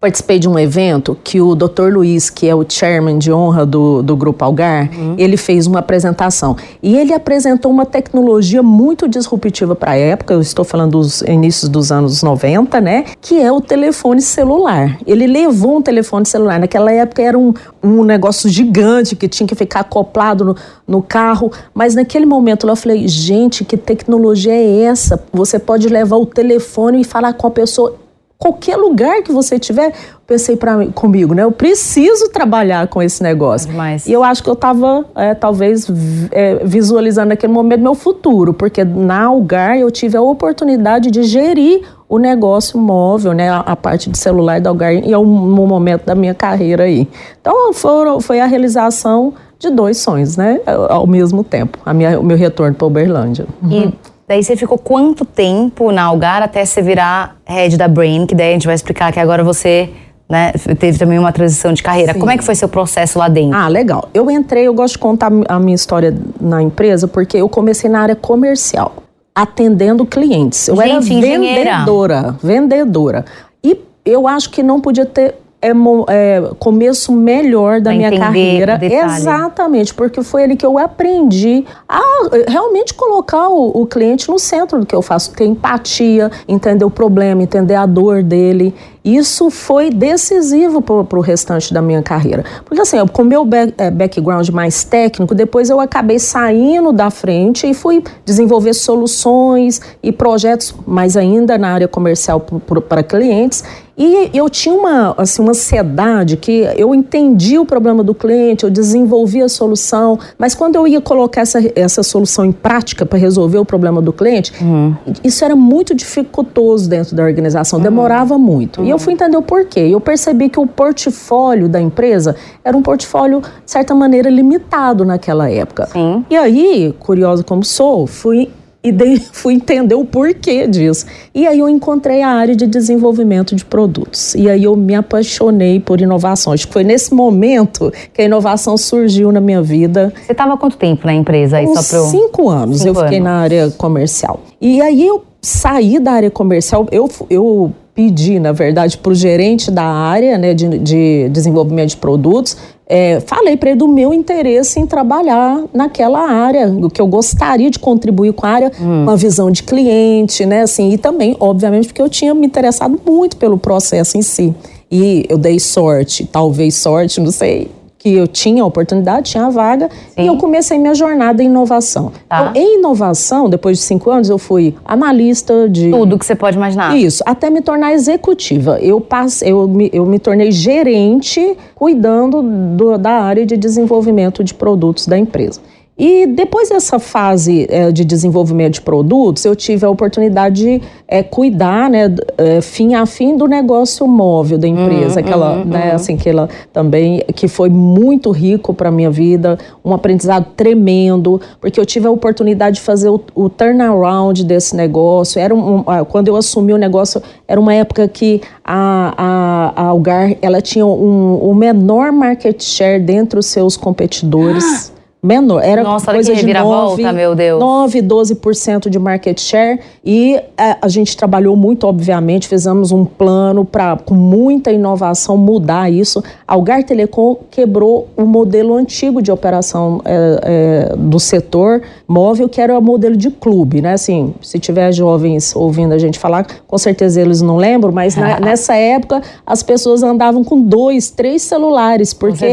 participei 0.00 0.38
de 0.38 0.48
um 0.48 0.56
evento 0.56 1.18
que 1.24 1.40
o 1.40 1.56
Dr. 1.56 1.88
Luiz, 1.92 2.30
que 2.30 2.48
é 2.48 2.54
o 2.54 2.64
chairman 2.68 3.18
de 3.18 3.32
honra 3.32 3.66
do, 3.66 4.00
do 4.00 4.16
Grupo 4.16 4.44
Algar, 4.44 4.88
uhum. 4.96 5.16
ele 5.18 5.36
fez 5.36 5.66
uma 5.66 5.80
apresentação. 5.80 6.56
E 6.80 6.96
ele 6.96 7.12
apresentou 7.12 7.68
uma 7.72 7.84
tecnologia 7.84 8.62
muito 8.62 9.08
disruptiva 9.08 9.74
para 9.74 9.92
a 9.92 9.96
época, 9.96 10.34
eu 10.34 10.40
estou 10.40 10.64
falando 10.64 10.92
dos 10.92 11.22
inícios 11.22 11.68
dos 11.68 11.90
anos 11.90 12.22
90, 12.22 12.80
né? 12.80 13.06
Que 13.20 13.40
é 13.40 13.50
o 13.50 13.60
telefone 13.60 14.22
celular. 14.22 14.96
Ele 15.04 15.26
levou 15.26 15.78
um 15.78 15.82
telefone 15.82 16.24
celular. 16.24 16.60
Naquela 16.60 16.92
época 16.92 17.20
era 17.20 17.36
um, 17.36 17.52
um 17.82 18.04
negócio 18.04 18.48
gigante 18.48 19.16
que 19.16 19.26
tinha 19.26 19.48
que 19.48 19.56
ficar 19.56 19.80
acoplado 19.80 20.44
no, 20.44 20.56
no 20.86 21.02
carro. 21.02 21.50
Mas 21.74 21.96
naquele 21.96 22.24
momento 22.24 22.68
eu 22.68 22.76
falei, 22.76 23.08
gente, 23.08 23.64
que 23.64 23.76
tecnologia 23.76 24.52
é 24.52 24.82
essa? 24.82 25.20
Você 25.32 25.58
pode 25.58 25.88
levar 25.88 26.18
o 26.18 26.26
telefone 26.26 27.00
e 27.00 27.04
falar 27.04 27.32
com 27.32 27.48
a 27.48 27.50
pessoa 27.50 27.96
qualquer 28.38 28.76
lugar 28.76 29.22
que 29.22 29.32
você 29.32 29.58
tiver, 29.58 29.92
pensei 30.26 30.56
para 30.56 30.86
comigo, 30.88 31.34
né? 31.34 31.42
Eu 31.42 31.50
preciso 31.50 32.28
trabalhar 32.28 32.86
com 32.86 33.02
esse 33.02 33.22
negócio. 33.22 33.70
Mas... 33.72 34.06
E 34.06 34.12
eu 34.12 34.22
acho 34.22 34.42
que 34.42 34.48
eu 34.48 34.54
estava 34.54 35.04
é, 35.16 35.34
talvez 35.34 35.88
é, 36.30 36.64
visualizando 36.64 37.30
naquele 37.30 37.52
momento 37.52 37.80
meu 37.80 37.96
futuro, 37.96 38.54
porque 38.54 38.84
na 38.84 39.24
Algar 39.24 39.76
eu 39.76 39.90
tive 39.90 40.16
a 40.16 40.22
oportunidade 40.22 41.10
de 41.10 41.24
gerir 41.24 41.82
o 42.08 42.18
negócio 42.18 42.78
móvel, 42.78 43.32
né? 43.32 43.50
A, 43.50 43.58
a 43.58 43.76
parte 43.76 44.08
de 44.08 44.16
celular 44.16 44.60
da 44.60 44.70
Algar 44.70 44.94
e 44.94 45.12
é 45.12 45.18
um, 45.18 45.22
um 45.22 45.66
momento 45.66 46.06
da 46.06 46.14
minha 46.14 46.34
carreira 46.34 46.84
aí. 46.84 47.08
Então 47.40 47.72
foram, 47.74 48.20
foi 48.20 48.38
a 48.38 48.46
realização 48.46 49.34
de 49.58 49.68
dois 49.68 49.98
sonhos, 49.98 50.36
né? 50.36 50.60
Ao 50.88 51.06
mesmo 51.06 51.42
tempo, 51.42 51.78
a 51.84 51.92
minha, 51.92 52.20
o 52.20 52.22
meu 52.22 52.36
retorno 52.36 52.74
para 52.74 52.86
Uberlândia. 52.86 53.46
E 53.68 53.92
Daí 54.28 54.44
você 54.44 54.54
ficou 54.54 54.76
quanto 54.76 55.24
tempo 55.24 55.90
na 55.90 56.02
Algar 56.02 56.42
até 56.42 56.62
você 56.62 56.82
virar 56.82 57.36
head 57.46 57.78
da 57.78 57.88
Brain, 57.88 58.26
que 58.26 58.34
daí 58.34 58.50
a 58.50 58.52
gente 58.52 58.66
vai 58.66 58.74
explicar 58.74 59.10
que 59.10 59.18
agora 59.18 59.42
você 59.42 59.88
né, 60.28 60.52
teve 60.78 60.98
também 60.98 61.18
uma 61.18 61.32
transição 61.32 61.72
de 61.72 61.82
carreira. 61.82 62.12
Sim. 62.12 62.18
Como 62.18 62.30
é 62.30 62.36
que 62.36 62.44
foi 62.44 62.54
seu 62.54 62.68
processo 62.68 63.18
lá 63.18 63.28
dentro? 63.28 63.56
Ah, 63.56 63.68
legal. 63.68 64.10
Eu 64.12 64.30
entrei, 64.30 64.64
eu 64.64 64.74
gosto 64.74 64.94
de 64.94 64.98
contar 64.98 65.32
a 65.48 65.58
minha 65.58 65.74
história 65.74 66.14
na 66.38 66.62
empresa, 66.62 67.08
porque 67.08 67.38
eu 67.38 67.48
comecei 67.48 67.88
na 67.88 68.00
área 68.02 68.14
comercial, 68.14 68.96
atendendo 69.34 70.04
clientes. 70.04 70.68
Eu 70.68 70.76
Gente, 70.76 70.90
era 70.90 70.98
engenheira. 70.98 71.70
vendedora, 71.78 72.36
vendedora. 72.42 73.24
E 73.64 73.80
eu 74.04 74.28
acho 74.28 74.50
que 74.50 74.62
não 74.62 74.78
podia 74.78 75.06
ter 75.06 75.36
é, 75.60 75.70
é, 76.08 76.50
começo 76.58 77.12
melhor 77.12 77.80
da 77.80 77.90
pra 77.90 77.98
minha 77.98 78.16
carreira. 78.16 78.78
Exatamente, 78.80 79.92
porque 79.92 80.22
foi 80.22 80.44
ali 80.44 80.56
que 80.56 80.64
eu 80.64 80.78
aprendi 80.78 81.64
a 81.88 82.00
realmente 82.46 82.94
colocar 82.94 83.48
o, 83.48 83.82
o, 83.82 83.86
cliente 83.86 84.28
no 84.28 84.38
centro 84.38 84.78
do 84.78 84.86
que 84.86 84.94
eu 84.94 85.02
faço, 85.02 85.32
ter 85.32 85.46
empatia, 85.46 86.30
entender 86.46 86.84
o 86.84 86.90
problema, 86.90 87.42
entender 87.42 87.74
a 87.74 87.86
dor 87.86 88.22
dele. 88.22 88.72
Isso 89.04 89.50
foi 89.50 89.90
decisivo 89.90 90.82
para 90.82 91.18
o 91.18 91.22
restante 91.22 91.72
da 91.72 91.80
minha 91.80 92.02
carreira. 92.02 92.44
Porque 92.64 92.82
assim, 92.82 93.04
com 93.06 93.24
meu 93.24 93.44
back, 93.44 93.72
é, 93.78 93.90
background 93.90 94.48
mais 94.50 94.84
técnico, 94.84 95.34
depois 95.34 95.70
eu 95.70 95.80
acabei 95.80 96.18
saindo 96.18 96.92
da 96.92 97.10
frente 97.10 97.66
e 97.66 97.74
fui 97.74 98.04
desenvolver 98.24 98.74
soluções 98.74 99.80
e 100.02 100.12
projetos, 100.12 100.74
mais 100.86 101.16
ainda 101.16 101.56
na 101.56 101.70
área 101.70 101.88
comercial 101.88 102.44
para 102.88 103.02
clientes. 103.02 103.64
E 103.98 104.30
eu 104.32 104.48
tinha 104.48 104.74
uma, 104.74 105.12
assim, 105.18 105.42
uma 105.42 105.50
ansiedade 105.50 106.36
que 106.36 106.64
eu 106.76 106.94
entendi 106.94 107.58
o 107.58 107.66
problema 107.66 108.04
do 108.04 108.14
cliente, 108.14 108.62
eu 108.62 108.70
desenvolvi 108.70 109.42
a 109.42 109.48
solução, 109.48 110.18
mas 110.38 110.54
quando 110.54 110.76
eu 110.76 110.86
ia 110.86 111.00
colocar 111.00 111.40
essa, 111.40 111.60
essa 111.74 112.04
solução 112.04 112.44
em 112.44 112.52
prática 112.52 113.04
para 113.04 113.18
resolver 113.18 113.58
o 113.58 113.64
problema 113.64 114.00
do 114.00 114.12
cliente, 114.12 114.52
uhum. 114.60 114.94
isso 115.24 115.44
era 115.44 115.56
muito 115.56 115.94
dificultoso 115.94 116.88
dentro 116.88 117.16
da 117.16 117.24
organização, 117.24 117.78
uhum. 117.78 117.82
demorava 117.82 118.38
muito. 118.38 118.80
Uhum. 118.80 118.86
E 118.86 118.90
eu 118.90 118.98
fui 118.98 119.14
entender 119.14 119.36
o 119.36 119.42
porquê. 119.42 119.80
Eu 119.80 120.00
percebi 120.00 120.48
que 120.48 120.60
o 120.60 120.66
portfólio 120.66 121.68
da 121.68 121.80
empresa 121.80 122.36
era 122.62 122.76
um 122.76 122.82
portfólio, 122.82 123.40
de 123.40 123.70
certa 123.70 123.94
maneira, 123.96 124.30
limitado 124.30 125.04
naquela 125.04 125.50
época. 125.50 125.86
Sim. 125.86 126.24
E 126.30 126.36
aí, 126.36 126.94
curiosa 127.00 127.42
como 127.42 127.64
sou, 127.64 128.06
fui 128.06 128.48
e 128.88 128.92
dei, 128.92 129.18
fui 129.32 129.54
entender 129.54 129.94
o 129.94 130.04
porquê 130.04 130.66
disso. 130.66 131.06
E 131.34 131.46
aí 131.46 131.58
eu 131.58 131.68
encontrei 131.68 132.22
a 132.22 132.28
área 132.28 132.54
de 132.54 132.66
desenvolvimento 132.66 133.54
de 133.54 133.64
produtos. 133.64 134.34
E 134.34 134.48
aí 134.48 134.64
eu 134.64 134.76
me 134.76 134.94
apaixonei 134.94 135.80
por 135.80 136.00
inovação. 136.00 136.52
Acho 136.52 136.66
que 136.66 136.72
foi 136.72 136.84
nesse 136.84 137.14
momento 137.14 137.92
que 138.12 138.22
a 138.22 138.24
inovação 138.24 138.76
surgiu 138.76 139.30
na 139.32 139.40
minha 139.40 139.62
vida. 139.62 140.12
Você 140.24 140.32
estava 140.32 140.56
quanto 140.56 140.76
tempo 140.76 141.06
na 141.06 141.14
empresa? 141.14 141.58
Aí, 141.58 141.66
Uns 141.66 141.86
só 141.86 141.96
pro... 141.98 142.10
cinco 142.10 142.48
anos 142.48 142.80
cinco 142.80 142.88
eu 142.88 142.94
fiquei 143.04 143.18
anos. 143.18 143.30
na 143.30 143.36
área 143.38 143.70
comercial. 143.70 144.40
E 144.60 144.80
aí 144.80 145.06
eu 145.06 145.24
saí 145.40 145.98
da 145.98 146.12
área 146.12 146.30
comercial, 146.30 146.86
eu, 146.90 147.08
eu 147.30 147.72
pedi, 147.98 148.38
na 148.38 148.52
verdade, 148.52 148.96
para 148.96 149.10
o 149.10 149.14
gerente 149.14 149.72
da 149.72 149.82
área 149.82 150.38
né, 150.38 150.54
de, 150.54 150.78
de 150.78 151.28
desenvolvimento 151.30 151.90
de 151.90 151.96
produtos, 151.96 152.56
é, 152.86 153.18
falei 153.18 153.56
para 153.56 153.70
ele 153.70 153.78
do 153.80 153.88
meu 153.88 154.14
interesse 154.14 154.78
em 154.78 154.86
trabalhar 154.86 155.64
naquela 155.74 156.20
área, 156.20 156.68
do 156.68 156.88
que 156.88 157.00
eu 157.00 157.08
gostaria 157.08 157.68
de 157.68 157.76
contribuir 157.76 158.32
com 158.34 158.46
a 158.46 158.50
área, 158.50 158.72
hum. 158.80 159.02
uma 159.02 159.16
visão 159.16 159.50
de 159.50 159.64
cliente, 159.64 160.46
né, 160.46 160.62
assim, 160.62 160.92
e 160.92 160.96
também, 160.96 161.36
obviamente, 161.40 161.88
porque 161.88 162.00
eu 162.00 162.08
tinha 162.08 162.32
me 162.34 162.46
interessado 162.46 163.00
muito 163.04 163.36
pelo 163.36 163.58
processo 163.58 164.16
em 164.16 164.22
si. 164.22 164.54
E 164.88 165.26
eu 165.28 165.36
dei 165.36 165.58
sorte, 165.58 166.24
talvez 166.24 166.76
sorte, 166.76 167.20
não 167.20 167.32
sei, 167.32 167.68
que 167.98 168.14
eu 168.14 168.28
tinha 168.28 168.62
a 168.62 168.66
oportunidade, 168.66 169.32
tinha 169.32 169.44
a 169.44 169.50
vaga, 169.50 169.90
Sim. 170.14 170.22
e 170.22 170.26
eu 170.28 170.36
comecei 170.36 170.78
minha 170.78 170.94
jornada 170.94 171.42
em 171.42 171.46
inovação. 171.46 172.12
Tá. 172.28 172.50
Então, 172.50 172.62
em 172.62 172.78
inovação, 172.78 173.50
depois 173.50 173.78
de 173.78 173.84
cinco 173.84 174.10
anos, 174.10 174.30
eu 174.30 174.38
fui 174.38 174.74
analista 174.84 175.68
de... 175.68 175.90
Tudo 175.90 176.16
que 176.16 176.24
você 176.24 176.36
pode 176.36 176.56
imaginar. 176.56 176.96
Isso, 176.96 177.22
até 177.26 177.50
me 177.50 177.60
tornar 177.60 177.92
executiva. 177.92 178.78
Eu, 178.80 179.00
passei, 179.00 179.50
eu, 179.50 179.66
me, 179.66 179.90
eu 179.92 180.06
me 180.06 180.20
tornei 180.20 180.52
gerente 180.52 181.56
cuidando 181.74 182.40
do, 182.76 182.96
da 182.96 183.20
área 183.22 183.44
de 183.44 183.56
desenvolvimento 183.56 184.44
de 184.44 184.54
produtos 184.54 185.06
da 185.06 185.18
empresa. 185.18 185.60
E 185.98 186.26
depois 186.28 186.68
dessa 186.68 187.00
fase 187.00 187.66
é, 187.68 187.90
de 187.90 188.04
desenvolvimento 188.04 188.74
de 188.74 188.80
produtos, 188.82 189.44
eu 189.44 189.56
tive 189.56 189.84
a 189.84 189.90
oportunidade 189.90 190.62
de 190.62 190.82
é, 191.08 191.24
cuidar, 191.24 191.90
né, 191.90 192.14
é, 192.36 192.60
fim 192.60 192.94
a 192.94 193.04
fim 193.04 193.36
do 193.36 193.48
negócio 193.48 194.06
móvel 194.06 194.58
da 194.58 194.68
empresa, 194.68 195.18
uhum, 195.18 195.26
aquela, 195.26 195.56
uhum, 195.56 195.64
né, 195.64 195.88
uhum. 195.88 195.96
assim, 195.96 196.16
que 196.16 196.28
ela 196.28 196.48
também, 196.72 197.24
que 197.34 197.48
foi 197.48 197.68
muito 197.68 198.30
rico 198.30 198.72
para 198.72 198.92
minha 198.92 199.10
vida, 199.10 199.58
um 199.84 199.92
aprendizado 199.92 200.46
tremendo, 200.56 201.40
porque 201.60 201.80
eu 201.80 201.84
tive 201.84 202.06
a 202.06 202.10
oportunidade 202.12 202.76
de 202.76 202.82
fazer 202.82 203.08
o, 203.08 203.20
o 203.34 203.48
turnaround 203.48 204.44
desse 204.44 204.76
negócio. 204.76 205.40
Era 205.40 205.52
um, 205.52 205.78
um, 205.78 205.84
quando 206.08 206.28
eu 206.28 206.36
assumi 206.36 206.72
o 206.72 206.78
negócio, 206.78 207.20
era 207.48 207.60
uma 207.60 207.74
época 207.74 208.06
que 208.06 208.40
a, 208.64 209.14
a, 209.16 209.82
a 209.82 209.86
Algar, 209.88 210.36
ela 210.40 210.60
tinha 210.60 210.86
um, 210.86 211.38
o 211.42 211.52
menor 211.56 212.12
market 212.12 212.62
share 212.62 213.00
dentre 213.00 213.40
os 213.40 213.46
seus 213.46 213.76
competidores. 213.76 214.92
Ah 214.94 214.97
menor. 215.22 215.62
Era 215.62 215.82
Nossa, 215.82 216.12
coisa 216.12 216.34
de 216.34 216.52
9, 216.52 217.12
meu 217.12 217.34
Deus. 217.34 217.60
9, 217.60 218.02
12% 218.02 218.88
de 218.88 218.98
market 218.98 219.40
share. 219.40 219.80
E 220.04 220.40
a, 220.56 220.68
é, 220.68 220.78
a, 220.80 220.88
gente 220.88 221.16
trabalhou 221.16 221.56
muito, 221.56 221.86
obviamente, 221.86 222.46
fizemos 222.46 222.92
um 222.92 223.04
plano 223.04 223.64
para, 223.64 223.96
com 223.96 224.14
muita 224.14 224.70
inovação, 224.70 225.36
mudar 225.36 225.90
isso. 225.90 226.22
Algar 226.46 226.84
Telecom 226.84 227.36
quebrou 227.50 228.08
o 228.16 228.24
modelo 228.24 228.74
antigo 228.74 229.20
de 229.20 229.30
operação 229.30 230.00
é, 230.04 230.90
é, 230.92 230.96
do 230.96 231.18
setor 231.18 231.82
móvel, 232.06 232.48
que 232.48 232.60
era 232.60 232.78
o 232.78 232.82
modelo 232.82 233.16
de 233.16 233.30
clube, 233.30 233.82
né? 233.82 233.94
Assim, 233.94 234.34
se 234.40 234.58
tiver 234.58 234.92
jovens 234.92 235.54
ouvindo 235.54 235.92
a 235.92 235.98
gente 235.98 236.18
falar, 236.18 236.46
com 236.66 236.78
certeza 236.78 237.20
eles 237.20 237.42
não 237.42 237.56
lembram, 237.56 237.92
mas 237.92 238.16
na, 238.16 238.38
nessa 238.40 238.74
época 238.74 239.20
as 239.44 239.62
pessoas 239.62 240.02
andavam 240.02 240.44
com 240.44 240.60
dois, 240.60 241.10
três 241.10 241.42
celulares, 241.42 242.14
porque 242.14 242.46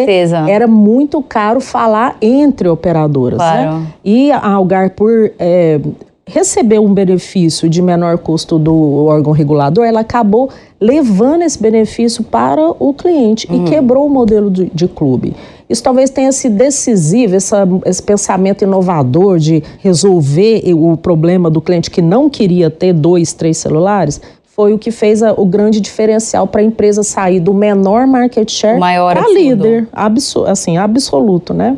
era 0.47 0.67
muito 0.67 1.21
caro 1.21 1.61
falar 1.61 2.17
entre 2.21 2.64
entre 2.65 2.69
operadoras. 2.69 3.39
Né? 3.39 3.45
Claro. 3.45 3.79
Né? 3.79 3.87
E 4.03 4.31
a 4.31 4.47
Algar, 4.47 4.91
por 4.91 5.31
é, 5.37 5.79
receber 6.25 6.79
um 6.79 6.93
benefício 6.93 7.69
de 7.69 7.81
menor 7.81 8.17
custo 8.17 8.57
do 8.57 9.05
órgão 9.05 9.31
regulador, 9.31 9.85
ela 9.85 10.01
acabou 10.01 10.49
levando 10.81 11.43
esse 11.43 11.61
benefício 11.61 12.23
para 12.23 12.73
o 12.79 12.93
cliente 12.93 13.47
uhum. 13.49 13.65
e 13.65 13.69
quebrou 13.69 14.07
o 14.07 14.09
modelo 14.09 14.49
de, 14.49 14.69
de, 14.73 14.87
clube. 14.87 15.35
Isso 15.69 15.81
talvez 15.81 16.09
tenha 16.09 16.31
sido 16.31 16.55
decisivo, 16.55 17.35
essa, 17.35 17.67
esse 17.85 18.01
pensamento 18.01 18.63
inovador 18.63 19.39
de 19.39 19.63
resolver 19.79 20.61
o 20.73 20.95
problema 20.97 21.49
do 21.49 21.61
cliente 21.61 21.89
que 21.89 22.01
não 22.01 22.29
queria 22.29 22.69
ter 22.69 22.93
dois, 22.93 23.33
três 23.33 23.57
celulares, 23.57 24.21
foi 24.55 24.73
o 24.73 24.79
que 24.79 24.89
fez 24.89 25.21
a, 25.21 25.33
o 25.33 25.45
grande 25.45 25.81
diferencial 25.81 26.47
para 26.47 26.61
a 26.61 26.63
empresa 26.63 27.03
sair 27.03 27.41
do 27.41 27.53
menor 27.53 28.07
market 28.07 28.49
share 28.49 28.79
para 28.79 29.27
líder, 29.27 29.85
abso, 29.91 30.45
assim, 30.45 30.77
absoluto, 30.77 31.53
né? 31.53 31.77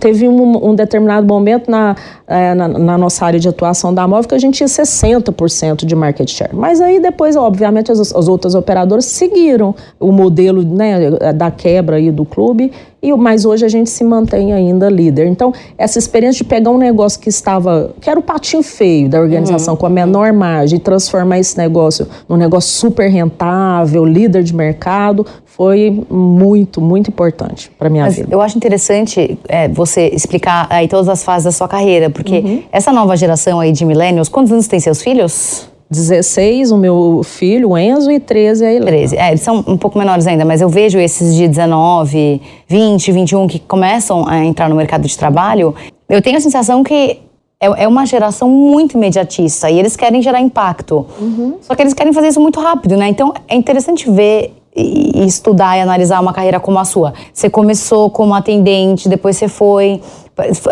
Teve 0.00 0.26
um, 0.26 0.70
um 0.70 0.74
determinado 0.74 1.24
momento 1.24 1.70
na, 1.70 1.94
é, 2.26 2.52
na, 2.52 2.66
na, 2.66 2.98
nossa 2.98 3.24
área 3.24 3.38
de 3.38 3.48
atuação 3.48 3.94
da 3.94 4.08
Móvel 4.08 4.28
que 4.28 4.34
a 4.34 4.38
gente 4.38 4.56
tinha 4.56 4.66
60% 4.66 5.86
de 5.86 5.94
market 5.94 6.28
share. 6.28 6.52
Mas 6.52 6.80
aí 6.80 6.98
depois, 6.98 7.36
obviamente, 7.36 7.92
as, 7.92 8.12
as 8.12 8.26
outras 8.26 8.56
operadoras 8.56 9.04
seguiram 9.04 9.72
o 10.00 10.10
modelo 10.10 10.64
né, 10.64 11.10
da 11.32 11.52
quebra 11.52 11.94
aí 11.94 12.10
do 12.10 12.24
clube 12.24 12.72
e 13.06 13.16
mas 13.16 13.44
hoje 13.44 13.64
a 13.64 13.68
gente 13.68 13.88
se 13.88 14.02
mantém 14.02 14.52
ainda 14.52 14.88
líder. 14.88 15.26
Então, 15.28 15.52
essa 15.78 15.98
experiência 15.98 16.38
de 16.38 16.44
pegar 16.44 16.70
um 16.70 16.78
negócio 16.78 17.20
que 17.20 17.28
estava, 17.28 17.94
que 18.00 18.10
era 18.10 18.18
o 18.18 18.22
patinho 18.22 18.62
feio 18.62 19.08
da 19.08 19.20
organização, 19.20 19.74
uhum. 19.74 19.78
com 19.78 19.86
a 19.86 19.90
menor 19.90 20.32
margem, 20.32 20.78
e 20.78 20.80
transformar 20.80 21.38
esse 21.38 21.56
negócio 21.56 22.08
num 22.28 22.36
negócio 22.36 22.70
super 22.70 23.08
rentável, 23.08 24.04
líder 24.04 24.42
de 24.42 24.54
mercado, 24.54 25.24
foi 25.44 26.04
muito, 26.10 26.80
muito 26.80 27.08
importante 27.08 27.70
para 27.78 27.88
minha 27.88 28.04
Mas 28.04 28.16
vida. 28.16 28.28
Eu 28.30 28.42
acho 28.42 28.56
interessante 28.56 29.38
é, 29.48 29.68
você 29.68 30.08
explicar 30.08 30.66
aí 30.68 30.88
todas 30.88 31.08
as 31.08 31.22
fases 31.22 31.44
da 31.44 31.52
sua 31.52 31.68
carreira, 31.68 32.10
porque 32.10 32.38
uhum. 32.38 32.62
essa 32.72 32.92
nova 32.92 33.16
geração 33.16 33.60
aí 33.60 33.72
de 33.72 33.84
millennials, 33.84 34.28
quantos 34.28 34.52
anos 34.52 34.66
tem 34.66 34.80
seus 34.80 35.00
filhos? 35.00 35.68
16, 35.90 36.72
o 36.72 36.76
meu 36.76 37.22
filho, 37.24 37.70
o 37.70 37.78
Enzo, 37.78 38.10
e 38.10 38.18
13 38.18 38.64
a 38.64 38.70
Helena. 38.70 38.86
13. 38.86 39.16
É, 39.16 39.28
eles 39.28 39.40
são 39.40 39.64
um 39.66 39.76
pouco 39.76 39.98
menores 39.98 40.26
ainda, 40.26 40.44
mas 40.44 40.60
eu 40.60 40.68
vejo 40.68 40.98
esses 40.98 41.34
de 41.34 41.46
19, 41.46 42.40
20, 42.66 43.12
21 43.12 43.46
que 43.46 43.58
começam 43.60 44.26
a 44.26 44.44
entrar 44.44 44.68
no 44.68 44.74
mercado 44.74 45.06
de 45.06 45.16
trabalho. 45.16 45.74
Eu 46.08 46.20
tenho 46.20 46.36
a 46.36 46.40
sensação 46.40 46.82
que 46.82 47.20
é, 47.60 47.84
é 47.84 47.88
uma 47.88 48.04
geração 48.04 48.48
muito 48.48 48.96
imediatista 48.96 49.70
e 49.70 49.78
eles 49.78 49.96
querem 49.96 50.20
gerar 50.20 50.40
impacto. 50.40 51.06
Uhum. 51.20 51.56
Só 51.60 51.74
que 51.74 51.82
eles 51.82 51.94
querem 51.94 52.12
fazer 52.12 52.28
isso 52.28 52.40
muito 52.40 52.60
rápido, 52.60 52.96
né? 52.96 53.08
Então 53.08 53.32
é 53.48 53.54
interessante 53.54 54.10
ver 54.10 54.52
e 54.76 55.24
estudar 55.24 55.78
e 55.78 55.80
analisar 55.80 56.20
uma 56.20 56.34
carreira 56.34 56.60
como 56.60 56.78
a 56.78 56.84
sua. 56.84 57.14
Você 57.32 57.48
começou 57.48 58.10
como 58.10 58.34
atendente, 58.34 59.08
depois 59.08 59.36
você 59.36 59.48
foi 59.48 60.02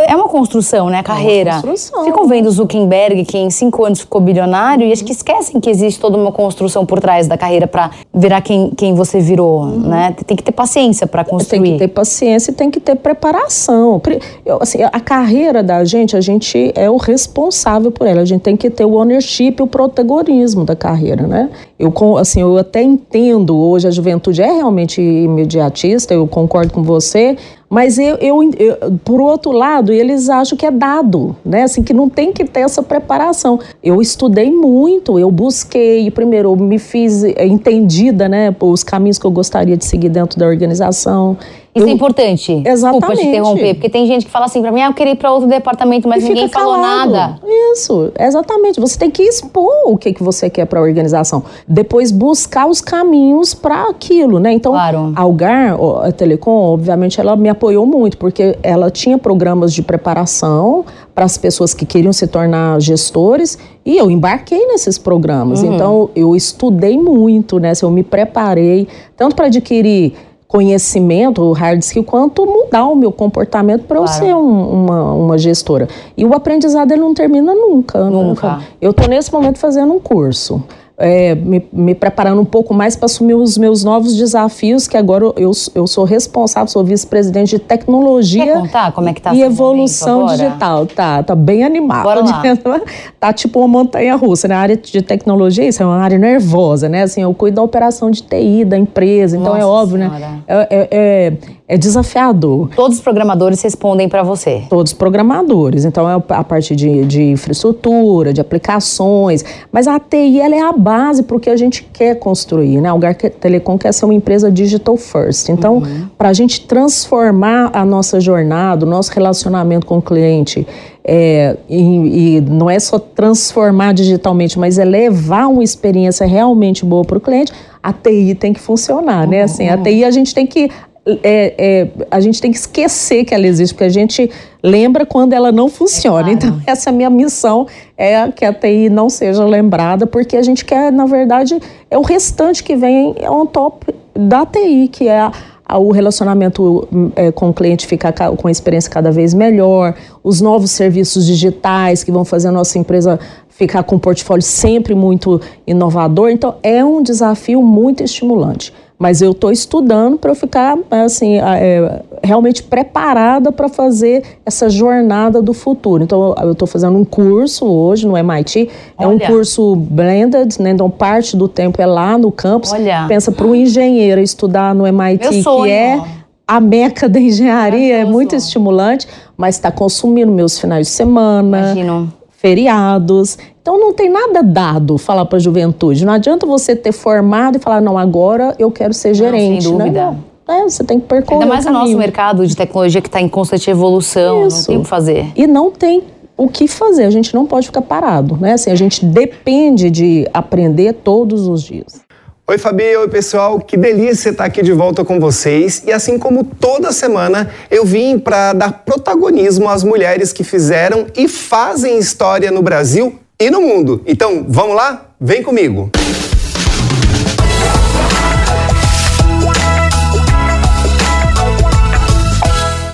é 0.06 0.14
uma 0.14 0.28
construção, 0.28 0.90
né? 0.90 0.99
A 0.99 1.02
carreira. 1.02 1.50
É 1.50 1.54
uma 1.54 1.62
construção. 1.62 2.04
Ficam 2.04 2.28
vendo 2.28 2.50
Zuckerberg, 2.50 3.25
que 3.25 3.38
em 3.38 3.49
cinco 3.49 3.85
anos 3.85 4.00
ficou 4.00 4.21
bilionário, 4.21 4.87
e 4.87 4.92
acho 4.92 5.02
que 5.02 5.12
esquecem 5.12 5.59
que 5.59 5.71
existe 5.71 5.99
toda 5.99 6.18
uma 6.18 6.30
construção 6.30 6.85
por 6.85 7.00
trás 7.00 7.26
da 7.26 7.38
carreira 7.38 7.66
para 7.66 7.90
virar 8.12 8.42
quem, 8.42 8.71
quem 8.76 8.94
você 8.94 9.21
virou, 9.21 9.62
uhum. 9.62 9.78
né? 9.78 10.14
Tem 10.26 10.37
que 10.37 10.42
ter 10.42 10.52
paciência 10.52 11.06
para 11.06 11.25
construir. 11.25 11.62
Tem 11.62 11.73
que 11.73 11.78
ter 11.78 11.88
paciência 11.88 12.50
e 12.50 12.54
tem 12.54 12.71
que 12.71 12.78
ter 12.78 12.94
preparação. 12.97 14.00
Eu, 14.44 14.59
assim, 14.61 14.83
a 14.83 15.00
carreira 15.00 15.62
da 15.62 15.83
gente, 15.85 16.14
a 16.14 16.21
gente 16.21 16.71
é 16.75 16.90
o 16.90 16.97
responsável 16.97 17.90
por 17.90 18.06
ela. 18.06 18.21
A 18.21 18.25
gente 18.26 18.42
tem 18.42 18.56
que 18.56 18.68
ter 18.68 18.85
o 18.85 18.94
ownership, 18.94 19.56
o 19.61 19.66
protagonismo 19.66 20.64
da 20.64 20.76
carreira, 20.76 21.26
né? 21.26 21.49
Eu, 21.78 21.92
assim, 22.18 22.42
eu 22.42 22.59
até 22.59 22.83
entendo 22.83 23.56
hoje 23.56 23.88
a 23.88 23.90
juventude 23.90 24.42
é 24.42 24.52
realmente 24.52 25.00
imediatista, 25.00 26.12
eu 26.12 26.26
concordo 26.26 26.73
com 26.73 26.83
você, 26.83 27.37
mas 27.68 27.99
eu, 27.99 28.16
eu, 28.16 28.50
eu, 28.59 28.99
por 29.04 29.21
outro 29.21 29.52
lado, 29.52 29.92
eles 29.92 30.28
acham 30.28 30.56
que 30.56 30.66
é 30.66 30.71
dado, 30.71 31.35
né? 31.44 31.62
Assim, 31.62 31.83
que 31.83 31.92
não 31.92 32.09
tem 32.09 32.33
que 32.33 32.44
ter 32.44 32.61
essa 32.61 32.83
preparação. 32.83 33.59
Eu 33.83 34.00
estudei 34.00 34.50
muito, 34.50 35.18
eu 35.18 35.30
busquei, 35.30 36.11
primeiro, 36.11 36.50
eu 36.50 36.56
me 36.56 36.78
fiz 36.78 37.25
entendida, 37.25 38.28
né? 38.28 38.54
Os 38.61 38.85
caminhos 38.85 39.18
que 39.18 39.25
eu 39.25 39.30
gostaria 39.30 39.76
de 39.76 39.85
seguir 39.85 40.09
dentro 40.09 40.38
da 40.38 40.47
organização. 40.47 41.37
Isso 41.74 41.84
eu... 41.84 41.88
é 41.88 41.92
importante. 41.92 42.62
Exatamente. 42.64 43.00
Desculpa 43.00 43.16
te 43.16 43.26
interromper, 43.26 43.74
porque 43.74 43.88
tem 43.88 44.06
gente 44.06 44.26
que 44.26 44.30
fala 44.30 44.46
assim 44.46 44.62
para 44.62 44.70
mim, 44.70 44.80
ah, 44.80 44.88
eu 44.88 44.94
queria 44.94 45.12
ir 45.12 45.16
para 45.16 45.32
outro 45.32 45.48
departamento, 45.48 46.08
mas 46.08 46.22
e 46.22 46.28
ninguém 46.28 46.48
falou 46.48 46.78
nada. 46.78 47.38
Isso, 47.72 48.12
exatamente. 48.18 48.78
Você 48.80 48.98
tem 48.98 49.10
que 49.10 49.22
expor 49.22 49.72
o 49.86 49.96
que, 49.96 50.12
que 50.12 50.22
você 50.22 50.48
quer 50.48 50.66
para 50.66 50.78
a 50.78 50.82
organização. 50.82 51.42
Depois 51.66 52.12
buscar 52.12 52.66
os 52.66 52.80
caminhos 52.80 53.54
para 53.54 53.88
aquilo, 53.88 54.38
né? 54.38 54.52
Então, 54.52 54.72
claro. 54.72 55.12
a 55.16 55.20
Algar, 55.20 55.76
a 56.02 56.12
Telecom, 56.12 56.72
obviamente, 56.74 57.20
ela 57.20 57.34
me 57.34 57.48
apoiou 57.48 57.84
muito, 57.86 58.16
porque 58.18 58.56
ela 58.62 58.90
tinha 58.90 59.18
programas 59.18 59.72
de 59.74 59.82
preparação 59.82 60.84
para 61.14 61.24
as 61.24 61.36
pessoas 61.36 61.74
que 61.74 61.84
queriam 61.84 62.12
se 62.12 62.26
tornar 62.26 62.80
gestores 62.80 63.58
e 63.84 63.96
eu 63.96 64.10
embarquei 64.10 64.66
nesses 64.66 64.96
programas. 64.98 65.62
Uhum. 65.62 65.74
Então, 65.74 66.10
eu 66.14 66.36
estudei 66.36 66.96
muito, 66.96 67.58
né? 67.58 67.72
Eu 67.82 67.90
me 67.90 68.02
preparei 68.02 68.86
tanto 69.16 69.34
para 69.34 69.46
adquirir 69.46 70.14
conhecimento, 70.54 71.42
o 71.42 71.52
hard 71.52 71.80
skill, 71.82 72.04
quanto 72.04 72.46
mudar 72.46 72.87
o 72.87 72.94
meu 72.94 73.11
comportamento 73.11 73.87
para 73.87 73.96
claro. 73.96 74.12
eu 74.12 74.16
ser 74.16 74.37
um, 74.37 74.84
uma, 74.84 75.12
uma 75.12 75.37
gestora. 75.37 75.88
E 76.16 76.25
o 76.25 76.32
aprendizado 76.32 76.92
ele 76.92 77.00
não 77.00 77.12
termina 77.12 77.52
nunca. 77.52 78.04
Nunca. 78.08 78.61
Eu 78.80 78.92
estou 78.92 79.08
nesse 79.08 79.32
momento 79.32 79.58
fazendo 79.58 79.92
um 79.92 79.99
curso 79.99 80.62
é, 80.96 81.34
me, 81.34 81.66
me, 81.72 81.94
preparando 81.94 82.40
um 82.40 82.44
pouco 82.44 82.72
mais 82.72 82.94
para 82.94 83.06
assumir 83.06 83.34
os 83.34 83.58
meus 83.58 83.82
novos 83.82 84.16
desafios, 84.16 84.86
que 84.86 84.96
agora 84.96 85.24
eu, 85.36 85.50
eu 85.74 85.86
sou 85.86 86.04
responsável, 86.04 86.68
sou 86.68 86.84
vice-presidente 86.84 87.50
de 87.50 87.58
tecnologia 87.58 88.44
Quer 88.44 88.60
contar 88.60 88.92
como 88.92 89.08
é 89.08 89.12
que 89.12 89.20
tá 89.20 89.34
e 89.34 89.42
evolução 89.42 90.26
digital. 90.26 90.86
Tá, 90.86 91.22
tá 91.22 91.34
bem 91.34 91.64
animado. 91.64 92.04
Bora 92.04 92.20
lá. 92.20 92.42
Tá 93.18 93.32
tipo 93.32 93.58
uma 93.58 93.68
montanha 93.68 94.14
russa, 94.16 94.46
né? 94.46 94.54
A 94.54 94.58
área 94.58 94.76
de 94.76 95.00
tecnologia, 95.00 95.66
isso 95.66 95.82
é 95.82 95.86
uma 95.86 95.96
área 95.96 96.18
nervosa, 96.18 96.88
né? 96.88 97.02
Assim, 97.02 97.22
eu 97.22 97.32
cuido 97.32 97.56
da 97.56 97.62
operação 97.62 98.10
de 98.10 98.22
TI 98.22 98.64
da 98.64 98.76
empresa, 98.76 99.37
então 99.37 99.57
é 99.57 99.61
Nossa 99.61 99.62
é 99.62 99.66
óbvio, 99.66 99.98
né? 99.98 100.09
senhora. 100.09 100.28
né? 100.28 100.42
É, 100.46 100.66
é, 100.70 100.88
é 100.90 101.33
é 101.66 101.79
desafiador. 101.79 102.68
Todos 102.77 102.98
os 102.98 103.03
programadores 103.03 103.62
respondem 103.62 104.07
para 104.07 104.22
você? 104.22 104.64
Todos 104.68 104.92
os 104.92 104.98
programadores. 104.98 105.87
Então, 105.87 106.09
é 106.09 106.22
a 106.29 106.44
parte 106.44 106.77
de, 106.77 107.07
de 107.07 107.22
infraestrutura, 107.22 108.35
de 108.35 108.40
aplicações. 108.40 109.42
Mas 109.72 109.88
a 109.88 109.98
TI 109.98 110.40
ela 110.40 110.55
é 110.55 110.61
a 110.61 110.72
base 110.72 111.22
para 111.22 111.37
o 111.37 111.40
que 111.40 111.48
a 111.48 111.57
gente 111.57 111.83
quer 111.90 112.18
construir. 112.18 112.83
Né? 112.83 112.92
O 112.92 112.98
Gar 112.98 113.14
Telecom 113.14 113.79
quer 113.79 113.92
ser 113.92 114.05
uma 114.05 114.12
empresa 114.12 114.53
digital 114.53 114.98
first. 114.98 115.48
Então, 115.48 115.79
uhum. 115.79 116.07
para 116.18 116.29
a 116.29 116.33
gente 116.35 116.66
transformar 116.66 117.70
a 117.72 117.83
nossa 117.83 118.20
jornada, 118.20 118.85
o 118.85 118.88
nosso 118.88 119.11
relacionamento 119.12 119.87
com 119.87 119.96
o 119.96 120.03
cliente, 120.03 120.66
é, 121.03 121.57
e, 121.68 122.37
e, 122.37 122.40
não 122.42 122.68
é 122.68 122.79
só 122.79 122.98
transformar 122.98 123.92
digitalmente, 123.92 124.59
mas 124.59 124.79
é 124.79 124.85
levar 124.85 125.48
uma 125.48 125.64
experiência 125.64 126.27
realmente 126.27 126.85
boa 126.85 127.05
para 127.05 127.18
o 127.18 127.20
cliente, 127.20 127.53
a 127.83 127.92
TI 127.92 128.35
tem 128.35 128.55
que 128.55 128.61
funcionar, 128.61 129.27
né? 129.27 129.42
Assim, 129.42 129.68
a 129.68 129.77
TI 129.77 130.03
a 130.03 130.11
gente 130.11 130.35
tem 130.35 130.46
que 130.46 130.70
é, 131.06 131.54
é, 131.58 131.88
a 132.10 132.18
gente 132.18 132.40
tem 132.40 132.50
que 132.50 132.56
esquecer 132.56 133.24
que 133.24 133.34
ela 133.34 133.46
existe, 133.46 133.74
porque 133.74 133.84
a 133.84 133.90
gente 133.90 134.30
lembra 134.62 135.04
quando 135.04 135.34
ela 135.34 135.52
não 135.52 135.68
funciona. 135.68 136.30
É 136.30 136.36
claro. 136.36 136.56
Então, 136.56 136.62
essa 136.66 136.90
é 136.90 136.92
minha 136.92 137.10
missão 137.10 137.66
é 137.96 138.30
que 138.30 138.44
a 138.44 138.52
TI 138.52 138.88
não 138.88 139.10
seja 139.10 139.44
lembrada, 139.44 140.06
porque 140.06 140.36
a 140.36 140.42
gente 140.42 140.64
quer, 140.64 140.90
na 140.90 141.04
verdade, 141.04 141.60
é 141.90 141.98
o 141.98 142.02
restante 142.02 142.64
que 142.64 142.74
vem 142.74 143.14
on 143.28 143.44
top 143.44 143.94
da 144.14 144.46
TI, 144.46 144.88
que 144.88 145.06
é 145.06 145.20
a, 145.20 145.32
a, 145.66 145.78
o 145.78 145.90
relacionamento 145.90 146.88
é, 147.16 147.30
com 147.30 147.50
o 147.50 147.54
cliente 147.54 147.86
ficar 147.86 148.12
com 148.12 148.48
a 148.48 148.50
experiência 148.50 148.90
cada 148.90 149.12
vez 149.12 149.34
melhor, 149.34 149.94
os 150.22 150.40
novos 150.40 150.70
serviços 150.70 151.26
digitais 151.26 152.02
que 152.02 152.10
vão 152.10 152.24
fazer 152.24 152.48
a 152.48 152.52
nossa 152.52 152.78
empresa 152.78 153.20
ficar 153.50 153.82
com 153.84 153.96
um 153.96 153.98
portfólio 153.98 154.42
sempre 154.42 154.94
muito 154.94 155.40
inovador. 155.66 156.30
Então, 156.30 156.56
é 156.62 156.82
um 156.82 157.02
desafio 157.02 157.62
muito 157.62 158.02
estimulante 158.02 158.72
mas 158.98 159.20
eu 159.20 159.33
estou 159.33 159.50
estudando 159.50 160.16
para 160.16 160.30
eu 160.30 160.35
ficar 160.35 160.78
assim 160.90 161.38
é, 161.38 162.02
realmente 162.22 162.62
preparada 162.62 163.50
para 163.50 163.68
fazer 163.68 164.22
essa 164.46 164.70
jornada 164.70 165.42
do 165.42 165.52
futuro. 165.52 166.04
Então 166.04 166.35
eu 166.40 166.52
estou 166.52 166.66
fazendo 166.66 166.96
um 166.96 167.04
curso 167.04 167.66
hoje 167.66 168.07
no 168.07 168.16
MIT, 168.16 168.68
é 168.98 169.07
um 169.07 169.18
curso 169.18 169.76
blended, 169.76 170.61
né? 170.61 170.70
então 170.70 170.88
parte 170.88 171.37
do 171.37 171.48
tempo 171.48 171.80
é 171.83 171.87
lá 171.87 172.16
no 172.16 172.30
campus. 172.30 172.72
Olha. 172.72 173.07
Pensa 173.09 173.33
para 173.33 173.46
o 173.46 173.54
engenheiro 173.54 174.20
estudar 174.20 174.74
no 174.74 174.87
MIT, 174.87 175.42
que 175.42 175.70
é 175.70 176.00
a 176.46 176.61
meca 176.61 177.09
da 177.09 177.18
engenharia, 177.18 177.96
é 177.96 178.04
muito 178.04 178.37
estimulante, 178.37 179.09
mas 179.37 179.57
está 179.57 179.70
consumindo 179.70 180.30
meus 180.30 180.59
finais 180.59 180.87
de 180.87 180.92
semana. 180.92 181.72
Imagino 181.72 182.12
feriados. 182.44 183.38
Então 183.62 183.80
não 183.80 183.94
tem 183.94 184.11
nada 184.11 184.42
dado 184.42 184.98
falar 184.98 185.24
para 185.24 185.38
a 185.38 185.40
juventude. 185.40 186.04
Não 186.04 186.12
adianta 186.12 186.44
você 186.44 186.76
ter 186.76 186.92
formado 186.92 187.57
e 187.57 187.59
falar, 187.59 187.80
não, 187.80 187.96
agora 187.96 188.54
eu 188.59 188.70
quero 188.70 188.92
ser 188.92 189.14
gerente. 189.14 189.64
Não, 189.64 189.78
sem 189.78 189.78
dúvida. 189.78 190.16
Não, 190.46 190.54
é, 190.54 190.62
você 190.64 190.85
tem 190.85 191.00
que 191.00 191.07
percorrer. 191.07 191.40
Ainda 191.40 191.46
mais 191.46 191.64
no 191.64 191.72
nosso 191.72 191.96
mercado 191.96 192.46
de 192.46 192.54
tecnologia 192.54 193.00
que 193.00 193.09
está 193.09 193.18
em 193.18 193.30
constante 193.30 193.70
evolução, 193.70 194.46
Isso. 194.46 194.59
não 194.59 194.64
tem 194.66 194.76
o 194.76 194.80
que 194.83 194.87
fazer. 194.87 195.33
E 195.35 195.46
não 195.46 195.70
tem 195.70 196.02
o 196.37 196.46
que 196.46 196.68
fazer, 196.68 197.04
a 197.04 197.11
gente 197.11 197.35
não 197.35 197.46
pode 197.46 197.66
ficar 197.66 197.80
parado, 197.80 198.37
né? 198.37 198.52
Assim, 198.52 198.70
a 198.70 198.74
gente 198.74 199.07
depende 199.07 199.88
de 199.88 200.28
aprender 200.35 200.92
todos 200.92 201.48
os 201.48 201.62
dias. 201.62 202.03
Oi, 202.46 202.59
Fabi, 202.59 202.94
oi, 202.94 203.09
pessoal. 203.09 203.59
Que 203.59 203.74
delícia 203.74 204.28
estar 204.28 204.44
aqui 204.44 204.62
de 204.62 204.70
volta 204.70 205.02
com 205.02 205.18
vocês. 205.18 205.83
E 205.87 205.90
assim 205.90 206.18
como 206.18 206.44
toda 206.44 206.92
semana, 206.92 207.50
eu 207.70 207.87
vim 207.87 208.18
para 208.18 208.52
dar 208.52 208.85
protagonismo 208.85 209.66
às 209.66 209.83
mulheres 209.83 210.30
que 210.30 210.44
fizeram 210.44 211.07
e 211.16 211.26
fazem 211.26 211.98
história 211.98 212.50
no 212.50 212.61
Brasil 212.61 213.18
e 213.40 213.50
no 213.50 213.62
mundo. 213.62 214.02
Então, 214.07 214.44
vamos 214.46 214.76
lá? 214.76 215.07
Vem 215.18 215.42
comigo. 215.42 215.90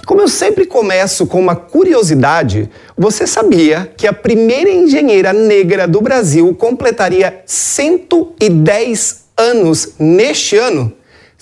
Como 0.06 0.20
eu 0.20 0.28
sempre 0.28 0.64
começo 0.64 1.26
com 1.26 1.40
uma 1.40 1.56
curiosidade, 1.56 2.70
você 2.96 3.26
sabia 3.26 3.92
que 3.96 4.06
a 4.06 4.12
primeira 4.12 4.70
engenheira 4.70 5.32
negra 5.32 5.88
do 5.88 6.00
Brasil 6.00 6.54
completaria 6.54 7.42
110 7.44 9.29
anos 9.40 9.94
neste 9.98 10.56
ano? 10.56 10.92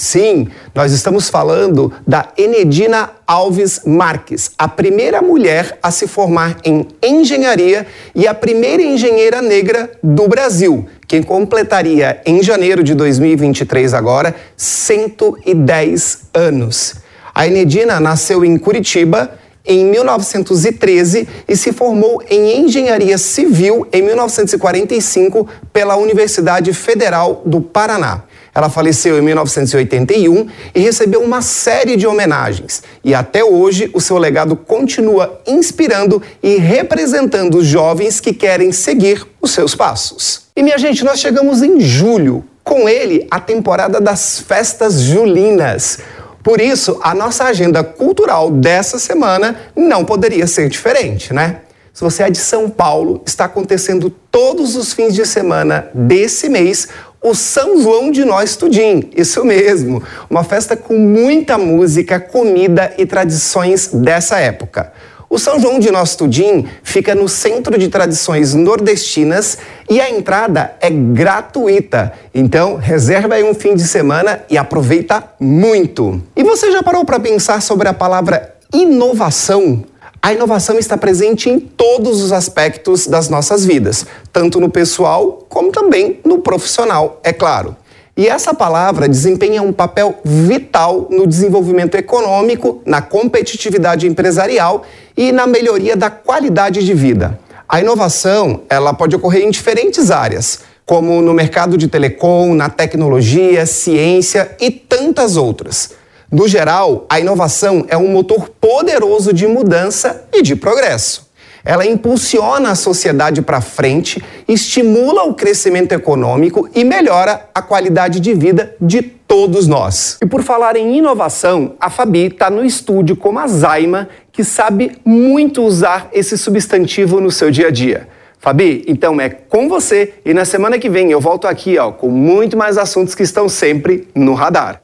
Sim, 0.01 0.47
nós 0.73 0.93
estamos 0.93 1.29
falando 1.29 1.93
da 2.07 2.29
Enedina 2.39 3.11
Alves 3.27 3.81
Marques, 3.85 4.53
a 4.57 4.69
primeira 4.69 5.21
mulher 5.21 5.77
a 5.83 5.91
se 5.91 6.07
formar 6.07 6.57
em 6.65 6.87
engenharia 7.03 7.85
e 8.15 8.25
a 8.29 8.33
primeira 8.33 8.81
engenheira 8.81 9.43
negra 9.43 9.91
do 10.01 10.29
Brasil, 10.29 10.87
quem 11.09 11.21
completaria 11.21 12.23
em 12.25 12.41
janeiro 12.45 12.85
de 12.85 12.95
2023 12.95 13.93
agora 13.93 14.37
110 14.57 16.19
anos. 16.33 16.95
A 17.35 17.49
Enedina 17.49 17.99
nasceu 17.99 18.45
em 18.45 18.57
Curitiba 18.57 19.33
em 19.68 19.85
1913 19.85 21.28
e 21.46 21.54
se 21.54 21.72
formou 21.72 22.22
em 22.28 22.62
engenharia 22.62 23.18
civil 23.18 23.87
em 23.92 24.02
1945 24.02 25.46
pela 25.72 25.96
Universidade 25.96 26.72
Federal 26.72 27.42
do 27.44 27.61
Paraná. 27.61 28.22
Ela 28.54 28.68
faleceu 28.70 29.18
em 29.18 29.22
1981 29.22 30.48
e 30.74 30.81
recebeu 30.81 31.22
uma 31.22 31.42
série 31.42 31.94
de 31.96 32.07
homenagens. 32.07 32.83
E 33.04 33.14
até 33.14 33.44
hoje 33.44 33.90
o 33.94 34.00
seu 34.00 34.18
legado 34.18 34.57
continua 34.57 35.40
inspirando 35.46 36.20
e 36.42 36.57
representando 36.57 37.59
os 37.59 37.66
jovens 37.66 38.18
que 38.18 38.33
querem 38.33 38.72
seguir 38.72 39.24
os 39.40 39.52
seus 39.52 39.76
passos. 39.76 40.48
E 40.57 40.62
minha 40.62 40.78
gente, 40.78 41.04
nós 41.04 41.20
chegamos 41.20 41.62
em 41.62 41.78
julho. 41.78 42.44
Com 42.64 42.88
ele, 42.88 43.26
a 43.31 43.40
temporada 43.40 44.00
das 44.00 44.40
festas 44.40 45.00
julinas. 45.00 46.00
Por 46.49 46.63
isso, 46.63 46.99
a 47.03 47.15
nossa 47.15 47.45
agenda 47.45 47.85
cultural 47.85 48.51
dessa 48.51 48.99
semana 48.99 49.55
não 49.77 50.03
poderia 50.03 50.47
ser 50.47 50.71
diferente, 50.71 51.35
né? 51.35 51.59
Se 51.93 52.03
você 52.03 52.23
é 52.23 52.31
de 52.31 52.39
São 52.39 52.71
Paulo, 52.71 53.23
está 53.27 53.45
acontecendo 53.45 54.09
todos 54.09 54.75
os 54.75 54.95
fins 54.95 55.15
de 55.15 55.27
semana 55.27 55.91
desse 55.93 56.49
mês 56.49 56.89
o 57.21 57.35
São 57.35 57.83
João 57.83 58.11
de 58.11 58.25
Nós 58.25 58.57
Tudim. 58.57 59.11
Isso 59.15 59.45
mesmo, 59.45 60.03
uma 60.31 60.43
festa 60.43 60.75
com 60.75 60.97
muita 60.97 61.59
música, 61.59 62.19
comida 62.19 62.95
e 62.97 63.05
tradições 63.05 63.89
dessa 63.93 64.39
época. 64.39 64.91
O 65.31 65.38
São 65.38 65.61
João 65.61 65.79
de 65.79 65.91
Nós 65.91 66.17
Tudim 66.17 66.67
fica 66.83 67.14
no 67.14 67.29
Centro 67.29 67.79
de 67.79 67.88
Tradições 67.88 68.55
Nordestinas 68.55 69.59
e 69.91 70.01
a 70.01 70.09
entrada 70.09 70.75
é 70.81 70.88
gratuita. 70.88 72.14
Então, 72.35 72.77
reserva 72.77 73.35
aí 73.35 73.45
um 73.45 73.53
fim 73.53 73.75
de 73.75 73.87
semana 73.87 74.43
e 74.49 74.57
aproveita 74.57 75.23
muito. 75.38 76.23
E 76.35 76.43
você 76.43 76.73
já 76.73 76.83
parou 76.83 77.05
para 77.05 77.21
pensar 77.21 77.61
sobre 77.61 77.88
a 77.88 77.93
palavra 77.93 78.55
inovação? 78.73 79.85
A 80.23 80.33
inovação 80.33 80.79
está 80.79 80.97
presente 80.97 81.51
em 81.51 81.61
todos 81.61 82.23
os 82.23 82.33
aspectos 82.33 83.07
das 83.07 83.29
nossas 83.29 83.67
vidas, 83.67 84.07
tanto 84.33 84.59
no 84.59 84.71
pessoal 84.71 85.45
como 85.47 85.71
também 85.71 86.21
no 86.25 86.38
profissional, 86.38 87.21
é 87.23 87.35
claro. 87.35 87.77
E 88.18 88.26
essa 88.26 88.52
palavra 88.52 89.09
desempenha 89.09 89.62
um 89.62 89.72
papel 89.72 90.18
vital 90.24 91.07
no 91.09 91.24
desenvolvimento 91.24 91.94
econômico, 91.94 92.83
na 92.85 93.00
competitividade 93.00 94.09
empresarial 94.09 94.83
e 95.16 95.31
na 95.31 95.46
melhoria 95.46 95.94
da 95.94 96.11
qualidade 96.11 96.85
de 96.85 96.94
vida. 96.94 97.38
A 97.68 97.81
inovação, 97.81 98.62
ela 98.68 98.92
pode 98.92 99.14
ocorrer 99.14 99.44
em 99.44 99.50
diferentes 99.52 100.11
áreas, 100.11 100.62
como 100.85 101.22
no 101.22 101.33
mercado 101.33 101.78
de 101.78 101.87
telecom, 101.87 102.54
na 102.54 102.68
tecnologia, 102.68 103.64
ciência 103.66 104.50
e 104.61 104.68
tantas 104.68 105.37
outras. 105.37 105.90
No 106.28 106.48
geral, 106.48 107.07
a 107.09 107.20
inovação 107.20 107.85
é 107.87 107.96
um 107.96 108.09
motor 108.09 108.48
poderoso 108.61 109.33
de 109.33 109.46
mudança 109.46 110.24
e 110.33 110.42
de 110.42 110.57
progresso. 110.57 111.28
Ela 111.68 111.85
impulsiona 111.85 112.70
a 112.70 112.74
sociedade 112.74 113.42
para 113.42 113.61
frente, 113.61 114.24
estimula 114.48 115.24
o 115.24 115.35
crescimento 115.35 115.92
econômico 115.92 116.66
e 116.74 116.83
melhora 116.83 117.46
a 117.54 117.61
qualidade 117.61 118.20
de 118.20 118.33
vida 118.33 118.74
de 118.81 119.02
todos 119.02 119.66
nós. 119.66 120.16
E 120.22 120.26
por 120.26 120.42
falar 120.42 120.76
em 120.76 120.96
inovação, 120.96 121.74
a 121.78 121.90
Fabi 121.90 122.28
está 122.28 122.48
no 122.48 122.64
estúdio 122.64 123.16
com 123.16 123.38
a 123.38 123.46
Zaima, 123.46 124.09
que 124.33 124.42
sabe 124.42 124.92
muito 125.04 125.62
usar 125.62 126.09
esse 126.11 126.38
substantivo 126.38 127.20
no 127.20 127.31
seu 127.31 127.50
dia 127.50 127.66
a 127.66 127.70
dia. 127.70 128.09
Fabi, 128.38 128.83
então 128.88 129.20
é 129.20 129.28
com 129.28 129.68
você 129.68 130.14
e 130.24 130.33
na 130.33 130.46
semana 130.46 130.78
que 130.78 130.88
vem 130.88 131.11
eu 131.12 131.20
volto 131.20 131.46
aqui 131.46 131.76
ó, 131.76 131.92
com 131.92 132.09
muito 132.09 132.57
mais 132.57 132.78
assuntos 132.78 133.14
que 133.14 133.22
estão 133.22 133.46
sempre 133.46 134.09
no 134.14 134.33
radar. 134.33 134.81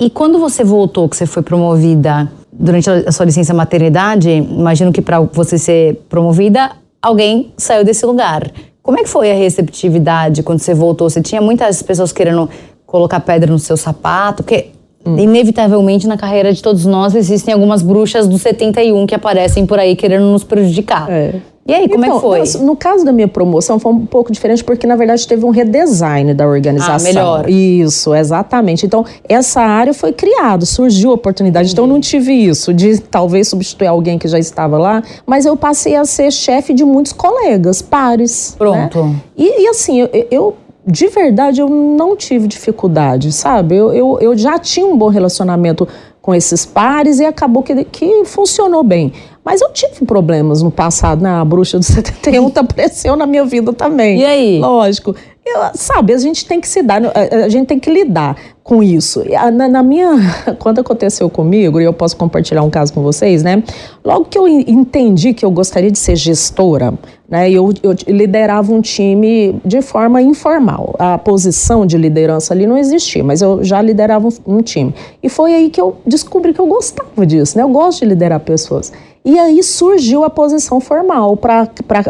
E 0.00 0.08
quando 0.08 0.38
você 0.38 0.62
voltou, 0.62 1.08
que 1.08 1.16
você 1.16 1.26
foi 1.26 1.42
promovida 1.42 2.30
durante 2.52 2.88
a 2.88 3.10
sua 3.10 3.26
licença 3.26 3.52
maternidade, 3.52 4.30
imagino 4.30 4.92
que 4.92 5.02
para 5.02 5.20
você 5.20 5.58
ser 5.58 6.02
promovida, 6.08 6.70
alguém 7.02 7.52
saiu 7.56 7.84
desse 7.84 8.06
lugar. 8.06 8.50
Como 8.82 8.98
é 8.98 9.02
que 9.02 9.08
foi 9.08 9.30
a 9.30 9.34
receptividade 9.34 10.42
quando 10.42 10.60
você 10.60 10.72
voltou? 10.72 11.10
Você 11.10 11.20
tinha 11.20 11.40
muitas 11.40 11.82
pessoas 11.82 12.12
querendo 12.12 12.48
colocar 12.86 13.20
pedra 13.20 13.50
no 13.50 13.58
seu 13.58 13.76
sapato? 13.76 14.42
Porque 14.42 14.70
hum. 15.08 15.18
inevitavelmente 15.18 16.06
na 16.06 16.16
carreira 16.16 16.52
de 16.52 16.62
todos 16.62 16.84
nós 16.86 17.14
existem 17.14 17.54
algumas 17.54 17.82
bruxas 17.82 18.26
do 18.26 18.38
71 18.38 19.06
que 19.06 19.14
aparecem 19.14 19.66
por 19.66 19.78
aí 19.78 19.96
querendo 19.96 20.26
nos 20.26 20.44
prejudicar. 20.44 21.10
É. 21.10 21.34
E 21.68 21.74
aí, 21.74 21.86
como 21.86 22.02
então, 22.02 22.16
é 22.16 22.20
que 22.20 22.26
então, 22.26 22.46
foi? 22.46 22.60
No, 22.60 22.66
no, 22.68 22.76
caso 22.76 23.04
da 23.04 23.12
minha 23.12 23.28
promoção, 23.28 23.78
foi 23.78 23.92
um 23.92 24.06
pouco 24.06 24.32
diferente, 24.32 24.64
porque 24.64 24.86
na 24.86 24.96
verdade 24.96 25.28
teve 25.28 25.44
um 25.44 25.50
redesign 25.50 26.32
da 26.32 26.46
organização. 26.48 26.94
Ah, 26.94 26.98
melhor. 26.98 27.50
Isso, 27.50 28.14
exatamente. 28.14 28.86
Então, 28.86 29.04
essa 29.28 29.60
área 29.60 29.92
foi 29.92 30.14
criada, 30.14 30.64
surgiu 30.64 31.10
a 31.10 31.14
oportunidade. 31.14 31.68
Uhum. 31.68 31.72
Então, 31.72 31.84
eu 31.84 31.88
não 31.88 32.00
tive 32.00 32.32
isso 32.32 32.72
de 32.72 32.98
talvez 32.98 33.48
substituir 33.48 33.86
alguém 33.86 34.18
que 34.18 34.26
já 34.26 34.38
estava 34.38 34.78
lá, 34.78 35.02
mas 35.26 35.44
eu 35.44 35.58
passei 35.58 35.94
a 35.94 36.06
ser 36.06 36.32
chefe 36.32 36.72
de 36.72 36.86
muitos 36.86 37.12
colegas, 37.12 37.82
pares. 37.82 38.52
Né? 38.52 38.56
Pronto. 38.56 39.04
Né? 39.04 39.16
E, 39.36 39.64
e, 39.64 39.68
assim, 39.68 40.00
eu, 40.00 40.26
eu 40.30 40.56
de 40.90 41.06
verdade, 41.08 41.60
eu 41.60 41.68
não 41.68 42.16
tive 42.16 42.48
dificuldade, 42.48 43.30
sabe? 43.30 43.76
Eu, 43.76 43.92
eu, 43.92 44.18
eu 44.20 44.38
já 44.38 44.58
tinha 44.58 44.86
um 44.86 44.96
bom 44.96 45.08
relacionamento 45.08 45.86
com 46.22 46.34
esses 46.34 46.64
pares 46.64 47.20
e 47.20 47.24
acabou 47.24 47.62
que, 47.62 47.84
que 47.84 48.24
funcionou 48.24 48.82
bem. 48.82 49.12
Mas 49.44 49.60
eu 49.60 49.70
tive 49.70 50.04
problemas 50.06 50.62
no 50.62 50.70
passado, 50.70 51.22
né? 51.22 51.30
A 51.30 51.44
bruxa 51.44 51.78
do 51.78 51.84
71 51.86 52.52
apareceu 52.54 53.16
na 53.16 53.26
minha 53.26 53.44
vida 53.44 53.72
também. 53.72 54.20
E 54.20 54.24
aí? 54.24 54.58
Lógico. 54.60 55.14
Eu, 55.44 55.70
sabe, 55.74 56.12
a 56.12 56.18
gente 56.18 56.44
tem 56.44 56.60
que 56.60 56.68
se 56.68 56.82
dar, 56.82 57.00
a, 57.14 57.48
gente 57.48 57.66
tem 57.66 57.78
que 57.78 57.90
lidar 57.90 58.36
com 58.62 58.82
isso. 58.82 59.24
Na, 59.54 59.66
na, 59.66 59.82
minha, 59.82 60.10
quando 60.60 60.80
aconteceu 60.80 61.30
comigo, 61.30 61.80
e 61.80 61.84
eu 61.84 61.92
posso 61.94 62.14
compartilhar 62.16 62.62
um 62.62 62.68
caso 62.68 62.92
com 62.92 63.02
vocês, 63.02 63.42
né? 63.42 63.62
Logo 64.04 64.26
que 64.26 64.38
eu 64.38 64.46
entendi 64.46 65.32
que 65.32 65.46
eu 65.46 65.50
gostaria 65.50 65.90
de 65.90 65.98
ser 65.98 66.16
gestora, 66.16 66.92
né? 67.28 67.50
Eu, 67.50 67.72
eu 67.82 67.94
liderava 68.06 68.72
um 68.72 68.80
time 68.80 69.60
de 69.64 69.82
forma 69.82 70.22
informal. 70.22 70.94
A 70.98 71.18
posição 71.18 71.84
de 71.84 71.98
liderança 71.98 72.54
ali 72.54 72.66
não 72.66 72.78
existia, 72.78 73.22
mas 73.22 73.42
eu 73.42 73.62
já 73.62 73.82
liderava 73.82 74.28
um, 74.46 74.62
time. 74.62 74.94
E 75.22 75.28
foi 75.28 75.54
aí 75.54 75.70
que 75.70 75.80
eu 75.80 75.96
descobri 76.06 76.54
que 76.54 76.60
eu 76.60 76.66
gostava 76.66 77.26
disso, 77.26 77.56
né? 77.56 77.62
Eu 77.62 77.68
gosto 77.68 78.00
de 78.00 78.06
liderar 78.06 78.40
pessoas. 78.40 78.92
E 79.24 79.38
aí 79.38 79.62
surgiu 79.62 80.24
a 80.24 80.30
posição 80.30 80.80
formal 80.80 81.36
para 81.36 81.68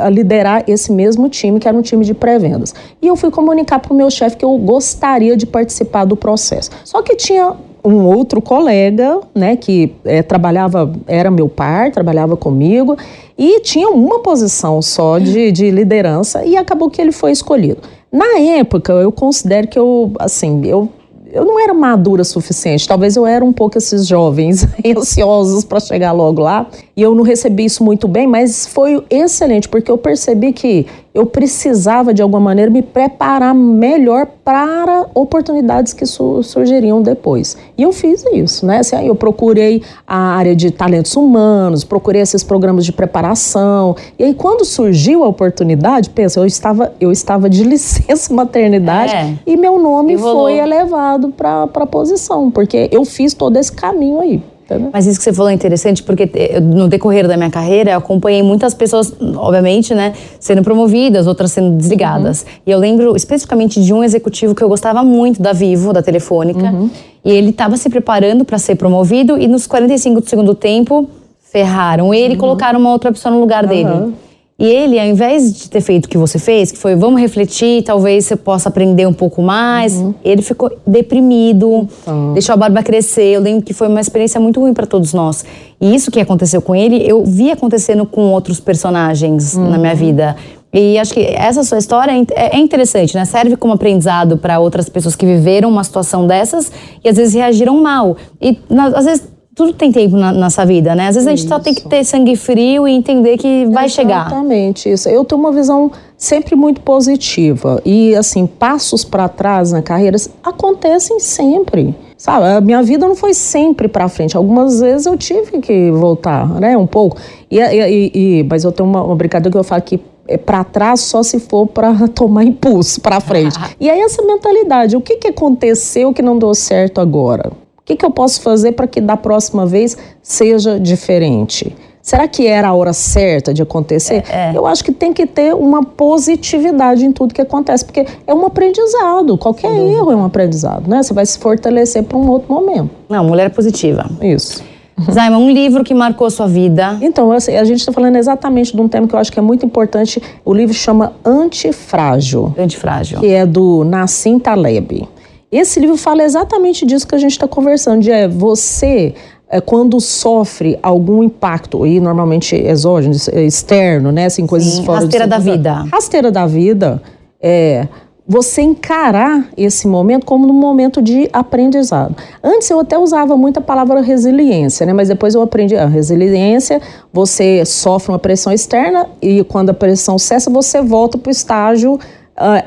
liderar 0.08 0.62
esse 0.68 0.92
mesmo 0.92 1.28
time, 1.28 1.58
que 1.58 1.66
era 1.66 1.76
um 1.76 1.82
time 1.82 2.04
de 2.04 2.14
pré-vendas. 2.14 2.72
E 3.02 3.08
eu 3.08 3.16
fui 3.16 3.30
comunicar 3.30 3.80
para 3.80 3.92
o 3.92 3.96
meu 3.96 4.08
chefe 4.08 4.36
que 4.36 4.44
eu 4.44 4.56
gostaria 4.58 5.36
de 5.36 5.44
participar 5.44 6.04
do 6.04 6.14
processo. 6.14 6.70
Só 6.84 7.02
que 7.02 7.16
tinha 7.16 7.56
um 7.84 8.04
outro 8.04 8.40
colega, 8.40 9.20
né, 9.34 9.56
que 9.56 9.94
é, 10.04 10.22
trabalhava, 10.22 10.92
era 11.06 11.30
meu 11.30 11.48
par, 11.48 11.90
trabalhava 11.90 12.36
comigo, 12.36 12.96
e 13.36 13.60
tinha 13.60 13.88
uma 13.88 14.20
posição 14.20 14.82
só 14.82 15.18
de, 15.18 15.52
de 15.52 15.70
liderança, 15.70 16.44
e 16.44 16.56
acabou 16.56 16.90
que 16.90 17.00
ele 17.00 17.12
foi 17.12 17.32
escolhido. 17.32 17.78
Na 18.12 18.38
época, 18.38 18.92
eu 18.92 19.12
considero 19.12 19.68
que 19.68 19.78
eu, 19.78 20.12
assim, 20.18 20.64
eu 20.64 20.88
eu 21.30 21.44
não 21.44 21.60
era 21.60 21.74
madura 21.74 22.22
o 22.22 22.24
suficiente. 22.24 22.88
Talvez 22.88 23.16
eu 23.16 23.26
era 23.26 23.44
um 23.44 23.52
pouco 23.52 23.76
esses 23.76 24.06
jovens 24.06 24.66
ansiosos 24.96 25.64
para 25.64 25.80
chegar 25.80 26.12
logo 26.12 26.42
lá. 26.42 26.66
E 26.98 27.02
eu 27.02 27.14
não 27.14 27.22
recebi 27.22 27.64
isso 27.64 27.84
muito 27.84 28.08
bem, 28.08 28.26
mas 28.26 28.66
foi 28.66 29.00
excelente, 29.08 29.68
porque 29.68 29.88
eu 29.88 29.96
percebi 29.96 30.52
que 30.52 30.84
eu 31.14 31.26
precisava, 31.26 32.12
de 32.12 32.20
alguma 32.20 32.40
maneira, 32.40 32.68
me 32.68 32.82
preparar 32.82 33.54
melhor 33.54 34.26
para 34.44 35.06
oportunidades 35.14 35.92
que 35.92 36.04
su 36.04 36.42
surgiriam 36.42 37.00
depois. 37.00 37.56
E 37.76 37.84
eu 37.84 37.92
fiz 37.92 38.24
isso, 38.32 38.66
né? 38.66 38.78
Assim, 38.78 38.96
eu 39.06 39.14
procurei 39.14 39.80
a 40.08 40.16
área 40.16 40.56
de 40.56 40.72
talentos 40.72 41.14
humanos, 41.14 41.84
procurei 41.84 42.20
esses 42.20 42.42
programas 42.42 42.84
de 42.84 42.90
preparação. 42.90 43.94
E 44.18 44.24
aí, 44.24 44.34
quando 44.34 44.64
surgiu 44.64 45.22
a 45.22 45.28
oportunidade, 45.28 46.10
pensa, 46.10 46.40
eu 46.40 46.46
estava, 46.46 46.92
eu 47.00 47.12
estava 47.12 47.48
de 47.48 47.62
licença 47.62 48.34
maternidade 48.34 49.14
é. 49.14 49.34
e 49.46 49.56
meu 49.56 49.78
nome 49.78 50.14
Evolou. 50.14 50.46
foi 50.46 50.58
elevado 50.58 51.28
para 51.28 51.62
a 51.62 51.86
posição, 51.86 52.50
porque 52.50 52.88
eu 52.90 53.04
fiz 53.04 53.34
todo 53.34 53.56
esse 53.56 53.70
caminho 53.70 54.18
aí. 54.18 54.42
Entendeu? 54.68 54.90
Mas 54.92 55.06
isso 55.06 55.18
que 55.18 55.24
você 55.24 55.32
falou 55.32 55.50
é 55.50 55.54
interessante, 55.54 56.02
porque 56.02 56.30
no 56.60 56.88
decorrer 56.88 57.26
da 57.26 57.38
minha 57.38 57.48
carreira, 57.48 57.92
eu 57.92 57.98
acompanhei 57.98 58.42
muitas 58.42 58.74
pessoas, 58.74 59.14
obviamente, 59.36 59.94
né, 59.94 60.12
sendo 60.38 60.62
promovidas, 60.62 61.26
outras 61.26 61.52
sendo 61.52 61.78
desligadas. 61.78 62.42
Uhum. 62.42 62.48
E 62.66 62.70
eu 62.70 62.78
lembro 62.78 63.16
especificamente 63.16 63.82
de 63.82 63.94
um 63.94 64.04
executivo 64.04 64.54
que 64.54 64.62
eu 64.62 64.68
gostava 64.68 65.02
muito 65.02 65.40
da 65.40 65.54
Vivo, 65.54 65.90
da 65.90 66.02
Telefônica, 66.02 66.66
uhum. 66.70 66.90
e 67.24 67.32
ele 67.32 67.48
estava 67.48 67.78
se 67.78 67.88
preparando 67.88 68.44
para 68.44 68.58
ser 68.58 68.74
promovido, 68.74 69.38
e 69.38 69.48
nos 69.48 69.66
45 69.66 70.20
do 70.20 70.28
segundo 70.28 70.54
tempo, 70.54 71.08
ferraram 71.50 72.12
ele 72.12 72.34
e 72.34 72.36
uhum. 72.36 72.40
colocaram 72.40 72.78
uma 72.78 72.92
outra 72.92 73.10
pessoa 73.10 73.34
no 73.34 73.40
lugar 73.40 73.66
dele. 73.66 74.12
E 74.60 74.66
ele, 74.66 74.98
ao 74.98 75.06
invés 75.06 75.52
de 75.52 75.70
ter 75.70 75.80
feito 75.80 76.06
o 76.06 76.08
que 76.08 76.18
você 76.18 76.36
fez, 76.36 76.72
que 76.72 76.78
foi 76.78 76.96
vamos 76.96 77.20
refletir, 77.20 77.84
talvez 77.84 78.24
você 78.24 78.34
possa 78.34 78.68
aprender 78.68 79.06
um 79.06 79.12
pouco 79.12 79.40
mais, 79.40 79.94
uhum. 79.94 80.12
ele 80.24 80.42
ficou 80.42 80.76
deprimido, 80.84 81.88
uhum. 82.04 82.32
deixou 82.32 82.54
a 82.54 82.56
barba 82.56 82.82
crescer. 82.82 83.36
Eu 83.36 83.40
lembro 83.40 83.62
que 83.62 83.72
foi 83.72 83.86
uma 83.86 84.00
experiência 84.00 84.40
muito 84.40 84.58
ruim 84.58 84.74
para 84.74 84.84
todos 84.84 85.14
nós. 85.14 85.44
E 85.80 85.94
isso 85.94 86.10
que 86.10 86.18
aconteceu 86.18 86.60
com 86.60 86.74
ele, 86.74 87.00
eu 87.08 87.24
vi 87.24 87.52
acontecendo 87.52 88.04
com 88.04 88.32
outros 88.32 88.58
personagens 88.58 89.54
uhum. 89.54 89.70
na 89.70 89.78
minha 89.78 89.94
vida. 89.94 90.34
E 90.72 90.98
acho 90.98 91.14
que 91.14 91.20
essa 91.20 91.62
sua 91.62 91.78
história 91.78 92.10
é, 92.34 92.56
é 92.56 92.58
interessante, 92.58 93.14
né? 93.14 93.24
Serve 93.24 93.56
como 93.56 93.72
aprendizado 93.72 94.36
para 94.38 94.58
outras 94.58 94.88
pessoas 94.88 95.14
que 95.14 95.24
viveram 95.24 95.70
uma 95.70 95.84
situação 95.84 96.26
dessas 96.26 96.72
e 97.04 97.08
às 97.08 97.16
vezes 97.16 97.34
reagiram 97.34 97.80
mal. 97.80 98.16
E 98.40 98.58
às 98.94 99.04
vezes 99.04 99.37
tudo 99.58 99.72
tem 99.72 99.90
tempo 99.90 100.16
na 100.16 100.32
nossa 100.32 100.64
vida, 100.64 100.94
né? 100.94 101.08
Às 101.08 101.16
vezes 101.16 101.26
a 101.26 101.30
gente 101.30 101.40
isso. 101.40 101.48
só 101.48 101.58
tem 101.58 101.74
que 101.74 101.82
ter 101.88 102.04
sangue 102.04 102.36
frio 102.36 102.86
e 102.86 102.92
entender 102.92 103.36
que 103.36 103.66
vai 103.66 103.86
Exatamente 103.86 103.90
chegar. 103.90 104.26
Exatamente 104.28 104.88
isso. 104.88 105.08
Eu 105.08 105.24
tenho 105.24 105.40
uma 105.40 105.50
visão 105.50 105.90
sempre 106.16 106.54
muito 106.54 106.80
positiva 106.80 107.82
e 107.84 108.14
assim 108.14 108.46
passos 108.46 109.04
para 109.04 109.28
trás 109.28 109.72
na 109.72 109.82
carreira 109.82 110.16
acontecem 110.44 111.18
sempre. 111.18 111.92
Sabe, 112.16 112.46
a 112.46 112.60
minha 112.60 112.80
vida 112.84 113.08
não 113.08 113.16
foi 113.16 113.34
sempre 113.34 113.88
para 113.88 114.08
frente. 114.08 114.36
Algumas 114.36 114.78
vezes 114.78 115.06
eu 115.06 115.16
tive 115.16 115.58
que 115.60 115.90
voltar, 115.90 116.48
né, 116.60 116.76
um 116.76 116.86
pouco. 116.86 117.16
E, 117.50 117.58
e, 117.58 118.12
e 118.14 118.42
mas 118.44 118.62
eu 118.62 118.70
tenho 118.70 118.88
uma, 118.88 119.02
uma 119.02 119.16
brincadeira 119.16 119.50
que 119.50 119.58
eu 119.58 119.64
falo 119.64 119.82
que 119.82 120.00
é 120.28 120.36
para 120.36 120.62
trás 120.62 121.00
só 121.00 121.20
se 121.24 121.40
for 121.40 121.66
para 121.66 122.06
tomar 122.14 122.44
impulso 122.44 123.00
para 123.00 123.18
frente. 123.18 123.58
e 123.80 123.90
aí 123.90 124.00
essa 124.02 124.22
mentalidade, 124.22 124.96
o 124.96 125.00
que, 125.00 125.16
que 125.16 125.26
aconteceu 125.26 126.14
que 126.14 126.22
não 126.22 126.38
deu 126.38 126.54
certo 126.54 127.00
agora? 127.00 127.50
O 127.88 127.90
que, 127.90 127.96
que 127.96 128.04
eu 128.04 128.10
posso 128.10 128.42
fazer 128.42 128.72
para 128.72 128.86
que 128.86 129.00
da 129.00 129.16
próxima 129.16 129.64
vez 129.64 129.96
seja 130.22 130.78
diferente? 130.78 131.74
Será 132.02 132.28
que 132.28 132.46
era 132.46 132.68
a 132.68 132.74
hora 132.74 132.92
certa 132.92 133.54
de 133.54 133.62
acontecer? 133.62 134.24
É, 134.28 134.50
é. 134.50 134.52
Eu 134.54 134.66
acho 134.66 134.84
que 134.84 134.92
tem 134.92 135.10
que 135.10 135.24
ter 135.24 135.54
uma 135.54 135.82
positividade 135.82 137.02
em 137.06 137.12
tudo 137.12 137.32
que 137.32 137.40
acontece, 137.40 137.86
porque 137.86 138.04
é 138.26 138.34
um 138.34 138.44
aprendizado. 138.44 139.38
Qualquer 139.38 139.74
erro 139.74 140.12
é 140.12 140.16
um 140.16 140.22
aprendizado, 140.22 140.86
né? 140.86 141.02
Você 141.02 141.14
vai 141.14 141.24
se 141.24 141.38
fortalecer 141.38 142.02
para 142.02 142.18
um 142.18 142.28
outro 142.28 142.52
momento. 142.52 142.90
Não, 143.08 143.24
mulher 143.24 143.48
positiva. 143.48 144.04
Isso. 144.20 144.62
Zaima, 145.10 145.38
um 145.38 145.50
livro 145.50 145.82
que 145.82 145.94
marcou 145.94 146.30
sua 146.30 146.46
vida. 146.46 146.98
Então, 147.00 147.32
assim, 147.32 147.56
a 147.56 147.64
gente 147.64 147.78
está 147.78 147.90
falando 147.90 148.16
exatamente 148.16 148.76
de 148.76 148.82
um 148.82 148.86
tema 148.86 149.08
que 149.08 149.14
eu 149.14 149.18
acho 149.18 149.32
que 149.32 149.38
é 149.38 149.42
muito 149.42 149.64
importante. 149.64 150.22
O 150.44 150.52
livro 150.52 150.74
chama 150.74 151.14
Antifrágil. 151.24 152.54
Antifrágil. 152.58 153.18
Que 153.18 153.28
é 153.28 153.46
do 153.46 153.82
Nassim 153.82 154.38
Taleb. 154.38 155.08
Esse 155.50 155.80
livro 155.80 155.96
fala 155.96 156.22
exatamente 156.22 156.84
disso 156.84 157.06
que 157.06 157.14
a 157.14 157.18
gente 157.18 157.32
está 157.32 157.48
conversando, 157.48 158.02
de 158.02 158.10
é 158.10 158.28
você 158.28 159.14
é, 159.50 159.60
quando 159.60 159.98
sofre 159.98 160.78
algum 160.82 161.22
impacto, 161.22 161.86
e 161.86 161.98
normalmente 162.00 162.54
exógeno, 162.54 163.14
externo, 163.32 164.12
né? 164.12 164.26
Assim, 164.26 164.46
coisas 164.46 164.74
Sim, 164.74 164.84
fora 164.84 165.00
rasteira 165.00 165.26
da 165.26 165.38
vida. 165.38 165.72
Rasteira 165.90 166.30
da 166.30 166.46
vida, 166.46 167.02
é 167.40 167.88
você 168.30 168.60
encarar 168.60 169.48
esse 169.56 169.88
momento 169.88 170.26
como 170.26 170.46
um 170.46 170.52
momento 170.52 171.00
de 171.00 171.30
aprendizado. 171.32 172.14
Antes 172.44 172.68
eu 172.68 172.78
até 172.78 172.98
usava 172.98 173.34
muito 173.38 173.56
a 173.56 173.62
palavra 173.62 174.02
resiliência, 174.02 174.84
né? 174.84 174.92
Mas 174.92 175.08
depois 175.08 175.34
eu 175.34 175.40
aprendi 175.40 175.74
a 175.74 175.86
resiliência, 175.86 176.78
você 177.10 177.64
sofre 177.64 178.12
uma 178.12 178.18
pressão 178.18 178.52
externa 178.52 179.06
e 179.22 179.42
quando 179.44 179.70
a 179.70 179.74
pressão 179.74 180.18
cessa, 180.18 180.50
você 180.50 180.82
volta 180.82 181.16
para 181.16 181.30
o 181.30 181.32
estágio 181.32 181.98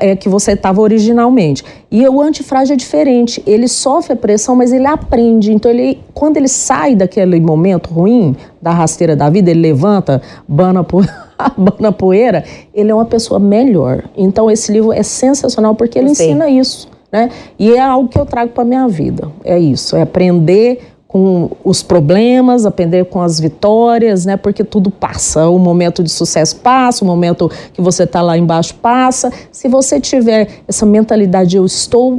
é, 0.00 0.16
que 0.16 0.28
você 0.28 0.52
estava 0.52 0.80
originalmente. 0.80 1.64
E 1.90 2.06
o 2.06 2.20
antifrágil 2.20 2.74
é 2.74 2.76
diferente. 2.76 3.42
Ele 3.46 3.66
sofre 3.68 4.12
a 4.12 4.16
pressão, 4.16 4.54
mas 4.54 4.72
ele 4.72 4.86
aprende. 4.86 5.52
Então, 5.52 5.70
ele, 5.70 6.00
quando 6.12 6.36
ele 6.36 6.48
sai 6.48 6.94
daquele 6.94 7.40
momento 7.40 7.90
ruim, 7.90 8.36
da 8.60 8.70
rasteira 8.70 9.16
da 9.16 9.30
vida, 9.30 9.50
ele 9.50 9.60
levanta, 9.60 10.20
bana 10.46 10.84
por. 10.84 11.06
bana 11.56 11.90
poeira, 11.90 12.44
ele 12.72 12.90
é 12.90 12.94
uma 12.94 13.04
pessoa 13.04 13.40
melhor. 13.40 14.04
Então, 14.16 14.50
esse 14.50 14.70
livro 14.70 14.92
é 14.92 15.02
sensacional 15.02 15.74
porque 15.74 15.98
ele 15.98 16.10
ensina 16.10 16.48
isso. 16.48 16.88
Né? 17.10 17.30
E 17.58 17.72
é 17.72 17.80
algo 17.80 18.08
que 18.08 18.18
eu 18.18 18.24
trago 18.24 18.52
para 18.52 18.64
minha 18.64 18.86
vida. 18.88 19.30
É 19.44 19.58
isso, 19.58 19.96
é 19.96 20.02
aprender 20.02 20.91
com 21.12 21.50
os 21.62 21.82
problemas, 21.82 22.64
aprender 22.64 23.04
com 23.04 23.20
as 23.20 23.38
vitórias, 23.38 24.24
né? 24.24 24.38
Porque 24.38 24.64
tudo 24.64 24.90
passa. 24.90 25.46
O 25.50 25.58
momento 25.58 26.02
de 26.02 26.08
sucesso 26.08 26.56
passa, 26.56 27.04
o 27.04 27.06
momento 27.06 27.50
que 27.74 27.82
você 27.82 28.04
está 28.04 28.22
lá 28.22 28.38
embaixo 28.38 28.74
passa. 28.76 29.30
Se 29.52 29.68
você 29.68 30.00
tiver 30.00 30.48
essa 30.66 30.86
mentalidade, 30.86 31.54
eu 31.54 31.66
estou 31.66 32.18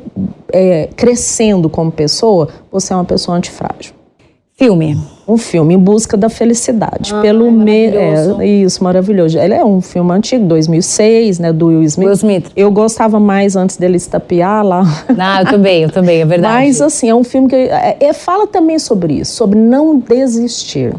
é, 0.51 0.89
crescendo 0.95 1.67
como 1.71 1.91
pessoa, 1.91 2.49
você 2.71 2.93
é 2.93 2.95
uma 2.95 3.03
pessoa 3.03 3.36
antifrágil. 3.36 3.95
Filme. 4.56 5.12
Um 5.25 5.38
filme 5.38 5.73
em 5.73 5.77
busca 5.77 6.17
da 6.17 6.29
felicidade. 6.29 7.13
Ah, 7.13 7.21
pelo 7.21 7.47
é 7.47 7.51
me... 7.51 7.86
é, 7.88 8.45
isso, 8.45 8.83
maravilhoso. 8.83 9.39
Ele 9.39 9.53
é 9.53 9.63
um 9.63 9.79
filme 9.79 10.12
antigo, 10.12 10.45
2006, 10.45 11.39
né, 11.39 11.53
do 11.53 11.67
Will 11.67 11.83
Smith. 11.83 12.05
Will 12.05 12.13
Smith. 12.13 12.51
Eu 12.55 12.69
gostava 12.69 13.19
mais 13.19 13.55
antes 13.55 13.77
dele 13.77 13.95
estapear 13.95 14.65
lá. 14.65 14.83
Não, 15.15 15.39
eu 15.39 15.45
também, 15.45 15.83
eu 15.83 15.89
também, 15.89 16.21
é 16.21 16.25
verdade. 16.25 16.53
Mas 16.53 16.81
assim, 16.81 17.09
é 17.09 17.15
um 17.15 17.23
filme 17.23 17.47
que 17.47 17.55
é, 17.55 17.97
é, 17.99 18.13
fala 18.13 18.47
também 18.47 18.77
sobre 18.77 19.13
isso, 19.13 19.33
sobre 19.33 19.57
não 19.57 19.97
desistir. 19.97 20.93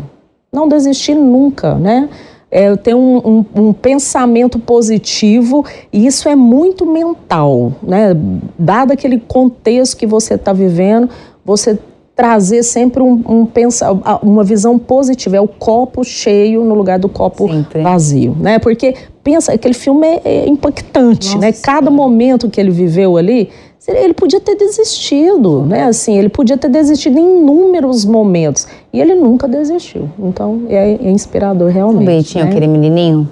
Não 0.50 0.68
desistir 0.68 1.14
nunca, 1.14 1.74
né? 1.74 2.08
É, 2.50 2.74
ter 2.76 2.94
um, 2.94 3.16
um, 3.16 3.44
um, 3.62 3.72
pensamento 3.72 4.60
positivo 4.60 5.64
e 5.92 6.06
isso 6.06 6.28
é 6.28 6.36
muito 6.36 6.86
mental, 6.86 7.72
né? 7.82 8.16
Dado 8.56 8.92
aquele 8.92 9.18
contexto 9.18 9.96
que 9.96 10.06
você 10.06 10.34
está 10.34 10.52
vivendo, 10.52 11.10
você 11.44 11.76
trazer 12.16 12.62
sempre 12.62 13.02
um, 13.02 13.22
um 13.28 13.46
pensa, 13.46 13.90
uma 14.22 14.44
visão 14.44 14.78
positiva, 14.78 15.36
é 15.36 15.40
o 15.40 15.48
copo 15.48 16.04
cheio 16.04 16.64
no 16.64 16.74
lugar 16.74 16.98
do 16.98 17.08
copo 17.08 17.48
sempre. 17.48 17.82
vazio, 17.82 18.36
né? 18.38 18.58
Porque 18.58 18.94
pensa, 19.22 19.52
aquele 19.52 19.74
filme 19.74 20.06
é, 20.06 20.20
é 20.24 20.48
impactante, 20.48 21.34
Nossa, 21.34 21.38
né? 21.38 21.52
Cada 21.52 21.90
momento 21.90 22.48
que 22.48 22.60
ele 22.60 22.70
viveu 22.70 23.16
ali, 23.16 23.50
ele 23.88 24.14
podia 24.14 24.40
ter 24.40 24.54
desistido, 24.54 25.62
né? 25.66 25.84
Assim, 25.84 26.16
ele 26.16 26.28
podia 26.28 26.56
ter 26.56 26.68
desistido 26.68 27.18
em 27.18 27.40
inúmeros 27.40 28.04
momentos 28.04 28.66
e 28.92 29.00
ele 29.00 29.14
nunca 29.14 29.48
desistiu. 29.48 30.08
Então 30.18 30.62
é, 30.68 30.92
é 30.92 31.10
inspirador 31.10 31.70
realmente. 31.70 32.00
Também 32.00 32.22
tinha 32.22 32.44
né? 32.44 32.50
aquele 32.50 32.68
menininho. 32.68 33.28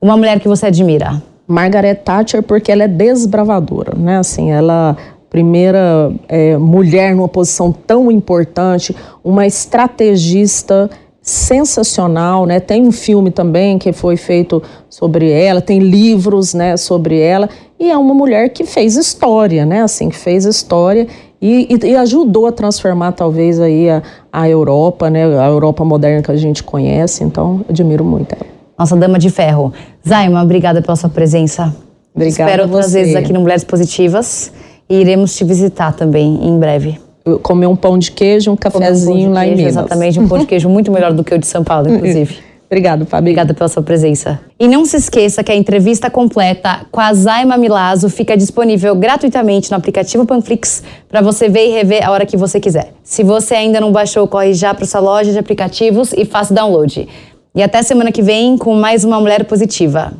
Uma 0.00 0.16
mulher 0.16 0.40
que 0.40 0.48
você 0.48 0.66
admira? 0.66 1.22
Margaret 1.46 1.94
Thatcher 1.94 2.42
porque 2.42 2.70
ela 2.70 2.84
é 2.84 2.88
desbravadora, 2.88 3.94
né? 3.96 4.18
Assim, 4.18 4.50
ela 4.50 4.96
primeira 5.30 6.12
é, 6.28 6.56
mulher 6.56 7.14
numa 7.14 7.28
posição 7.28 7.72
tão 7.72 8.10
importante, 8.10 8.94
uma 9.22 9.46
estrategista 9.46 10.90
sensacional, 11.20 12.46
né? 12.46 12.58
Tem 12.58 12.86
um 12.86 12.92
filme 12.92 13.30
também 13.30 13.78
que 13.78 13.92
foi 13.92 14.16
feito 14.16 14.62
sobre 14.88 15.30
ela, 15.30 15.60
tem 15.60 15.78
livros, 15.78 16.54
né, 16.54 16.76
sobre 16.76 17.20
ela, 17.20 17.50
e 17.78 17.90
é 17.90 17.98
uma 17.98 18.14
mulher 18.14 18.48
que 18.48 18.64
fez 18.64 18.96
história, 18.96 19.66
né? 19.66 19.82
Assim, 19.82 20.08
que 20.08 20.16
fez 20.16 20.46
história 20.46 21.06
e, 21.40 21.68
e, 21.70 21.86
e 21.88 21.96
ajudou 21.96 22.46
a 22.46 22.52
transformar 22.52 23.12
talvez 23.12 23.60
aí 23.60 23.90
a, 23.90 24.02
a 24.32 24.48
Europa, 24.48 25.10
né? 25.10 25.24
A 25.38 25.46
Europa 25.46 25.84
moderna 25.84 26.22
que 26.22 26.30
a 26.30 26.36
gente 26.36 26.62
conhece. 26.62 27.22
Então, 27.22 27.64
admiro 27.68 28.04
muito 28.04 28.34
ela. 28.34 28.46
Nossa 28.78 28.96
dama 28.96 29.18
de 29.18 29.28
ferro. 29.28 29.72
Zaima, 30.08 30.42
obrigada 30.42 30.80
pela 30.80 30.96
sua 30.96 31.10
presença. 31.10 31.74
Obrigada 32.14 32.50
Espero 32.50 32.62
outras 32.62 32.92
vezes 32.92 33.14
aqui 33.14 33.32
no 33.32 33.40
Mulheres 33.40 33.64
Positivas. 33.64 34.50
E 34.88 35.00
iremos 35.00 35.36
te 35.36 35.44
visitar 35.44 35.92
também 35.92 36.38
em 36.42 36.58
breve. 36.58 36.98
Comer 37.42 37.66
um 37.66 37.76
pão 37.76 37.98
de 37.98 38.10
queijo, 38.10 38.50
um 38.50 38.56
cafezinho 38.56 39.30
um 39.30 39.32
lá 39.32 39.40
queijo, 39.40 39.54
em 39.54 39.56
Minas. 39.56 39.76
Exatamente, 39.76 40.18
um 40.18 40.26
pão 40.26 40.38
de 40.38 40.46
queijo 40.46 40.68
muito 40.70 40.90
melhor 40.90 41.12
do 41.12 41.22
que 41.22 41.34
o 41.34 41.38
de 41.38 41.46
São 41.46 41.62
Paulo, 41.62 41.88
inclusive. 41.88 42.38
Obrigado, 42.70 43.06
Fabi. 43.06 43.22
Obrigada 43.22 43.54
pela 43.54 43.66
sua 43.66 43.82
presença. 43.82 44.38
E 44.60 44.68
não 44.68 44.84
se 44.84 44.98
esqueça 44.98 45.42
que 45.42 45.50
a 45.50 45.56
entrevista 45.56 46.10
completa 46.10 46.80
com 46.90 47.00
a 47.00 47.14
Zaima 47.14 47.56
Milazzo 47.56 48.10
fica 48.10 48.36
disponível 48.36 48.94
gratuitamente 48.94 49.70
no 49.70 49.78
aplicativo 49.78 50.26
Panflix 50.26 50.82
para 51.08 51.22
você 51.22 51.48
ver 51.48 51.68
e 51.68 51.72
rever 51.72 52.06
a 52.06 52.10
hora 52.10 52.26
que 52.26 52.36
você 52.36 52.60
quiser. 52.60 52.92
Se 53.02 53.22
você 53.22 53.54
ainda 53.54 53.80
não 53.80 53.90
baixou, 53.90 54.28
corre 54.28 54.52
já 54.52 54.74
para 54.74 54.84
sua 54.84 55.00
loja 55.00 55.32
de 55.32 55.38
aplicativos 55.38 56.12
e 56.12 56.26
faça 56.26 56.52
download. 56.52 57.08
E 57.54 57.62
até 57.62 57.82
semana 57.82 58.12
que 58.12 58.20
vem 58.20 58.58
com 58.58 58.74
mais 58.74 59.02
uma 59.02 59.18
Mulher 59.18 59.46
Positiva. 59.46 60.12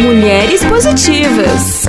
Mulheres 0.00 0.64
Positivas. 0.64 1.84